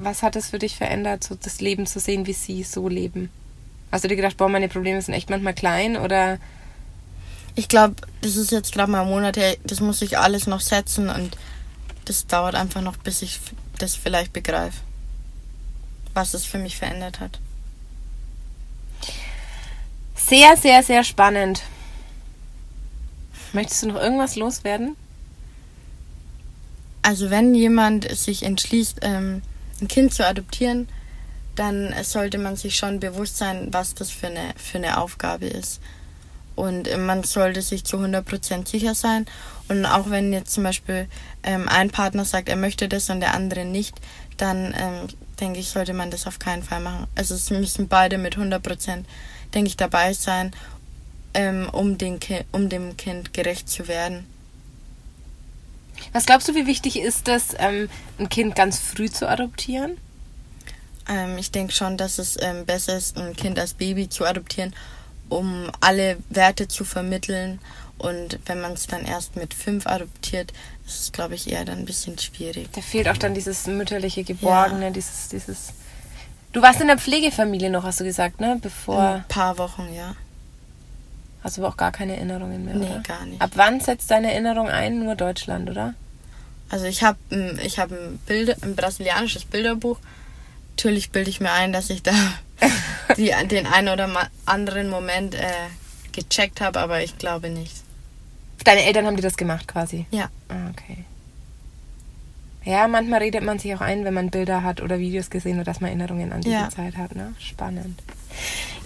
was 0.00 0.22
hat 0.22 0.36
es 0.36 0.50
für 0.50 0.60
dich 0.60 0.76
verändert, 0.76 1.24
so 1.24 1.34
das 1.34 1.60
Leben 1.60 1.86
zu 1.86 1.98
sehen, 1.98 2.26
wie 2.26 2.32
sie 2.32 2.62
so 2.62 2.88
leben? 2.88 3.30
Hast 3.90 4.04
du 4.04 4.08
dir 4.08 4.16
gedacht, 4.16 4.36
boah, 4.36 4.48
meine 4.48 4.68
Probleme 4.68 5.02
sind 5.02 5.14
echt 5.14 5.28
manchmal 5.28 5.54
klein 5.54 5.96
oder 5.96 6.38
ich 7.56 7.68
glaube, 7.68 7.96
das 8.20 8.36
ist 8.36 8.52
jetzt 8.52 8.72
gerade 8.72 8.90
mal 8.90 9.02
ein 9.02 9.08
Monat 9.08 9.36
her, 9.36 9.56
das 9.64 9.80
muss 9.80 10.02
ich 10.02 10.18
alles 10.18 10.46
noch 10.46 10.60
setzen 10.60 11.08
und 11.08 11.36
das 12.04 12.26
dauert 12.26 12.54
einfach 12.54 12.80
noch, 12.80 12.96
bis 12.96 13.22
ich 13.22 13.40
das 13.78 13.94
vielleicht 13.96 14.32
begreife, 14.32 14.80
was 16.14 16.34
es 16.34 16.44
für 16.44 16.58
mich 16.58 16.76
verändert 16.76 17.20
hat. 17.20 17.40
Sehr, 20.14 20.56
sehr, 20.56 20.82
sehr 20.82 21.04
spannend. 21.04 21.62
Möchtest 23.54 23.84
du 23.84 23.86
noch 23.86 24.02
irgendwas 24.02 24.34
loswerden? 24.36 24.96
Also 27.02 27.30
wenn 27.30 27.54
jemand 27.54 28.10
sich 28.10 28.42
entschließt, 28.42 28.98
ähm, 29.02 29.42
ein 29.80 29.88
Kind 29.88 30.12
zu 30.12 30.26
adoptieren, 30.26 30.88
dann 31.54 31.94
sollte 32.02 32.38
man 32.38 32.56
sich 32.56 32.74
schon 32.74 32.98
bewusst 32.98 33.36
sein, 33.36 33.68
was 33.70 33.94
das 33.94 34.10
für 34.10 34.26
eine, 34.26 34.54
für 34.56 34.78
eine 34.78 34.98
Aufgabe 34.98 35.46
ist. 35.46 35.80
Und 36.56 36.88
man 36.98 37.22
sollte 37.22 37.62
sich 37.62 37.84
zu 37.84 37.98
100% 37.98 38.68
sicher 38.68 38.94
sein. 38.94 39.26
Und 39.68 39.86
auch 39.86 40.10
wenn 40.10 40.32
jetzt 40.32 40.52
zum 40.52 40.64
Beispiel 40.64 41.08
ähm, 41.44 41.68
ein 41.68 41.90
Partner 41.90 42.24
sagt, 42.24 42.48
er 42.48 42.56
möchte 42.56 42.88
das 42.88 43.08
und 43.08 43.20
der 43.20 43.34
andere 43.34 43.64
nicht, 43.64 44.00
dann 44.36 44.74
ähm, 44.76 45.08
denke 45.40 45.60
ich, 45.60 45.68
sollte 45.68 45.94
man 45.94 46.10
das 46.10 46.26
auf 46.26 46.38
keinen 46.40 46.62
Fall 46.62 46.80
machen. 46.80 47.06
Also 47.14 47.34
es 47.34 47.50
müssen 47.50 47.86
beide 47.86 48.18
mit 48.18 48.36
100%, 48.36 49.04
denke 49.52 49.68
ich, 49.68 49.76
dabei 49.76 50.12
sein, 50.12 50.52
ähm, 51.34 51.68
um, 51.70 51.98
den 51.98 52.18
um 52.52 52.68
dem 52.68 52.96
Kind 52.96 53.34
gerecht 53.34 53.68
zu 53.68 53.88
werden. 53.88 54.26
Was 56.12 56.26
glaubst 56.26 56.48
du, 56.48 56.54
wie 56.54 56.66
wichtig 56.66 56.98
ist 56.98 57.28
das, 57.28 57.54
ähm, 57.58 57.88
ein 58.18 58.28
Kind 58.28 58.56
ganz 58.56 58.78
früh 58.78 59.10
zu 59.10 59.28
adoptieren? 59.28 59.98
Ähm, 61.08 61.38
ich 61.38 61.50
denke 61.50 61.72
schon, 61.72 61.96
dass 61.96 62.18
es 62.18 62.36
ähm, 62.40 62.64
besser 62.64 62.96
ist, 62.96 63.18
ein 63.18 63.36
Kind 63.36 63.58
als 63.58 63.74
Baby 63.74 64.08
zu 64.08 64.24
adoptieren, 64.24 64.74
um 65.28 65.70
alle 65.80 66.16
Werte 66.30 66.68
zu 66.68 66.84
vermitteln. 66.84 67.58
Und 67.98 68.38
wenn 68.46 68.60
man 68.60 68.72
es 68.72 68.86
dann 68.86 69.04
erst 69.04 69.36
mit 69.36 69.54
fünf 69.54 69.86
adoptiert, 69.86 70.52
ist 70.86 71.00
es, 71.00 71.12
glaube 71.12 71.34
ich, 71.34 71.50
eher 71.50 71.64
dann 71.64 71.78
ein 71.78 71.84
bisschen 71.84 72.18
schwierig. 72.18 72.68
Da 72.72 72.80
fehlt 72.80 73.08
auch 73.08 73.16
dann 73.16 73.34
dieses 73.34 73.66
mütterliche 73.66 74.24
Geborgene, 74.24 74.86
ja. 74.86 74.90
dieses, 74.90 75.28
dieses. 75.28 75.72
Du 76.52 76.62
warst 76.62 76.80
in 76.80 76.88
der 76.88 76.98
Pflegefamilie 76.98 77.70
noch, 77.70 77.84
hast 77.84 78.00
du 78.00 78.04
gesagt, 78.04 78.40
ne? 78.40 78.58
Bevor. 78.60 79.00
Ein 79.00 79.28
paar 79.28 79.58
Wochen, 79.58 79.92
ja. 79.94 80.14
Hast 81.44 81.58
du 81.58 81.62
aber 81.62 81.74
auch 81.74 81.76
gar 81.76 81.92
keine 81.92 82.16
Erinnerungen 82.16 82.64
mehr, 82.64 82.74
nee, 82.74 82.86
oder? 82.86 83.00
gar 83.00 83.26
nicht. 83.26 83.40
Ab 83.40 83.50
wann 83.54 83.78
setzt 83.78 84.10
deine 84.10 84.32
Erinnerung 84.32 84.68
ein? 84.68 85.04
Nur 85.04 85.14
Deutschland, 85.14 85.68
oder? 85.68 85.94
Also 86.70 86.86
ich 86.86 87.02
habe 87.02 87.18
ich 87.62 87.78
hab 87.78 87.92
ein, 87.92 88.18
Bild, 88.26 88.62
ein 88.62 88.74
brasilianisches 88.74 89.44
Bilderbuch. 89.44 89.98
Natürlich 90.70 91.10
bilde 91.10 91.28
ich 91.28 91.40
mir 91.40 91.52
ein, 91.52 91.74
dass 91.74 91.90
ich 91.90 92.02
da 92.02 92.12
die, 93.18 93.30
den 93.48 93.66
einen 93.66 93.88
oder 93.90 94.08
anderen 94.46 94.88
Moment 94.88 95.34
äh, 95.34 95.50
gecheckt 96.12 96.62
habe, 96.62 96.80
aber 96.80 97.02
ich 97.02 97.18
glaube 97.18 97.50
nicht. 97.50 97.76
Deine 98.64 98.84
Eltern 98.84 99.06
haben 99.06 99.16
dir 99.16 99.22
das 99.22 99.36
gemacht 99.36 99.68
quasi? 99.68 100.06
Ja. 100.10 100.30
Ah, 100.48 100.70
okay. 100.70 101.04
Ja, 102.64 102.88
manchmal 102.88 103.20
redet 103.20 103.44
man 103.44 103.58
sich 103.58 103.74
auch 103.74 103.82
ein, 103.82 104.06
wenn 104.06 104.14
man 104.14 104.30
Bilder 104.30 104.62
hat 104.62 104.80
oder 104.80 104.98
Videos 104.98 105.28
gesehen 105.28 105.58
hat, 105.58 105.66
dass 105.66 105.82
man 105.82 105.90
Erinnerungen 105.90 106.32
an 106.32 106.40
diese 106.40 106.54
ja. 106.54 106.70
Zeit 106.70 106.96
hat. 106.96 107.14
Ne? 107.14 107.34
Spannend. 107.38 108.02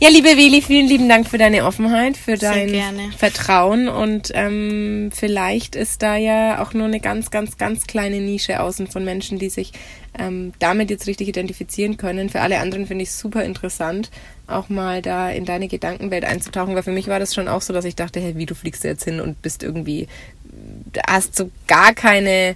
Ja, 0.01 0.11
liebe 0.11 0.29
Weli, 0.29 0.63
vielen 0.63 0.87
lieben 0.87 1.09
Dank 1.09 1.27
für 1.27 1.39
deine 1.39 1.65
Offenheit, 1.65 2.17
für 2.17 2.37
dein 2.37 2.71
Vertrauen 3.17 3.89
und 3.89 4.31
ähm, 4.33 5.11
vielleicht 5.13 5.75
ist 5.75 6.03
da 6.03 6.15
ja 6.15 6.63
auch 6.63 6.73
nur 6.73 6.87
eine 6.87 7.01
ganz, 7.01 7.33
ganz, 7.33 7.59
ganz 7.59 7.89
kleine 7.89 8.21
Nische 8.21 8.61
außen 8.61 8.87
von 8.87 9.05
Menschen, 9.05 9.41
die 9.41 9.49
sich 9.49 9.73
ähm, 10.17 10.53
damit 10.61 10.91
jetzt 10.91 11.09
richtig 11.09 11.27
identifizieren 11.27 11.97
können. 11.97 12.29
Für 12.29 12.43
alle 12.43 12.61
anderen 12.61 12.87
finde 12.87 13.03
ich 13.03 13.09
es 13.09 13.19
super 13.19 13.43
interessant, 13.43 14.13
auch 14.47 14.69
mal 14.69 15.03
da 15.03 15.31
in 15.31 15.45
deine 15.45 15.67
Gedankenwelt 15.67 16.25
einzutauchen, 16.25 16.77
weil 16.77 16.85
für 16.85 16.93
mich 16.93 17.09
war 17.09 17.19
das 17.19 17.35
schon 17.35 17.49
auch 17.49 17.63
so, 17.63 17.73
dass 17.73 17.85
ich 17.85 17.97
dachte, 17.97 18.21
hey, 18.21 18.37
wie 18.37 18.47
du 18.47 18.55
fliegst 18.55 18.85
jetzt 18.85 19.03
hin 19.03 19.21
und 19.21 19.43
bist 19.43 19.65
irgendwie, 19.65 20.07
hast 21.09 21.35
so 21.35 21.51
gar 21.67 21.93
keine 21.93 22.55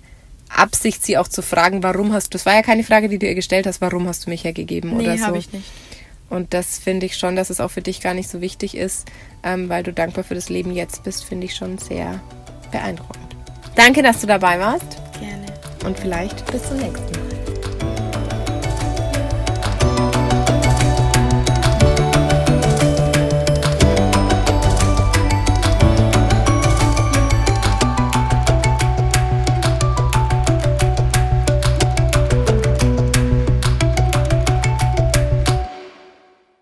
Absicht, 0.48 1.04
sie 1.04 1.18
auch 1.18 1.28
zu 1.28 1.42
fragen, 1.42 1.82
warum 1.82 2.12
hast 2.12 2.26
du, 2.26 2.38
das 2.38 2.46
war 2.46 2.54
ja 2.54 2.62
keine 2.62 2.84
Frage, 2.84 3.08
die 3.08 3.18
du 3.18 3.26
ihr 3.26 3.34
gestellt 3.34 3.66
hast, 3.66 3.80
warum 3.80 4.06
hast 4.06 4.26
du 4.26 4.30
mich 4.30 4.44
hergegeben 4.44 4.96
nee, 4.96 5.04
oder 5.04 5.18
so. 5.18 5.24
habe 5.24 5.38
ich 5.38 5.52
nicht. 5.52 5.66
Und 6.32 6.54
das 6.54 6.78
finde 6.78 7.04
ich 7.04 7.18
schon, 7.18 7.36
dass 7.36 7.50
es 7.50 7.60
auch 7.60 7.70
für 7.70 7.82
dich 7.82 8.00
gar 8.00 8.14
nicht 8.14 8.30
so 8.30 8.40
wichtig 8.40 8.74
ist, 8.74 9.06
ähm, 9.42 9.68
weil 9.68 9.82
du 9.82 9.92
dankbar 9.92 10.24
für 10.24 10.34
das 10.34 10.48
Leben 10.48 10.72
jetzt 10.72 11.04
bist, 11.04 11.24
finde 11.24 11.44
ich 11.44 11.54
schon 11.54 11.76
sehr 11.76 12.22
beeindruckend. 12.70 13.36
Danke, 13.76 14.02
dass 14.02 14.22
du 14.22 14.26
dabei 14.26 14.58
warst. 14.58 14.96
Gerne. 15.20 15.44
Und 15.84 15.98
vielleicht 15.98 16.50
bis 16.50 16.62
zum 16.66 16.78
nächsten 16.78 17.12
Mal. 17.12 17.31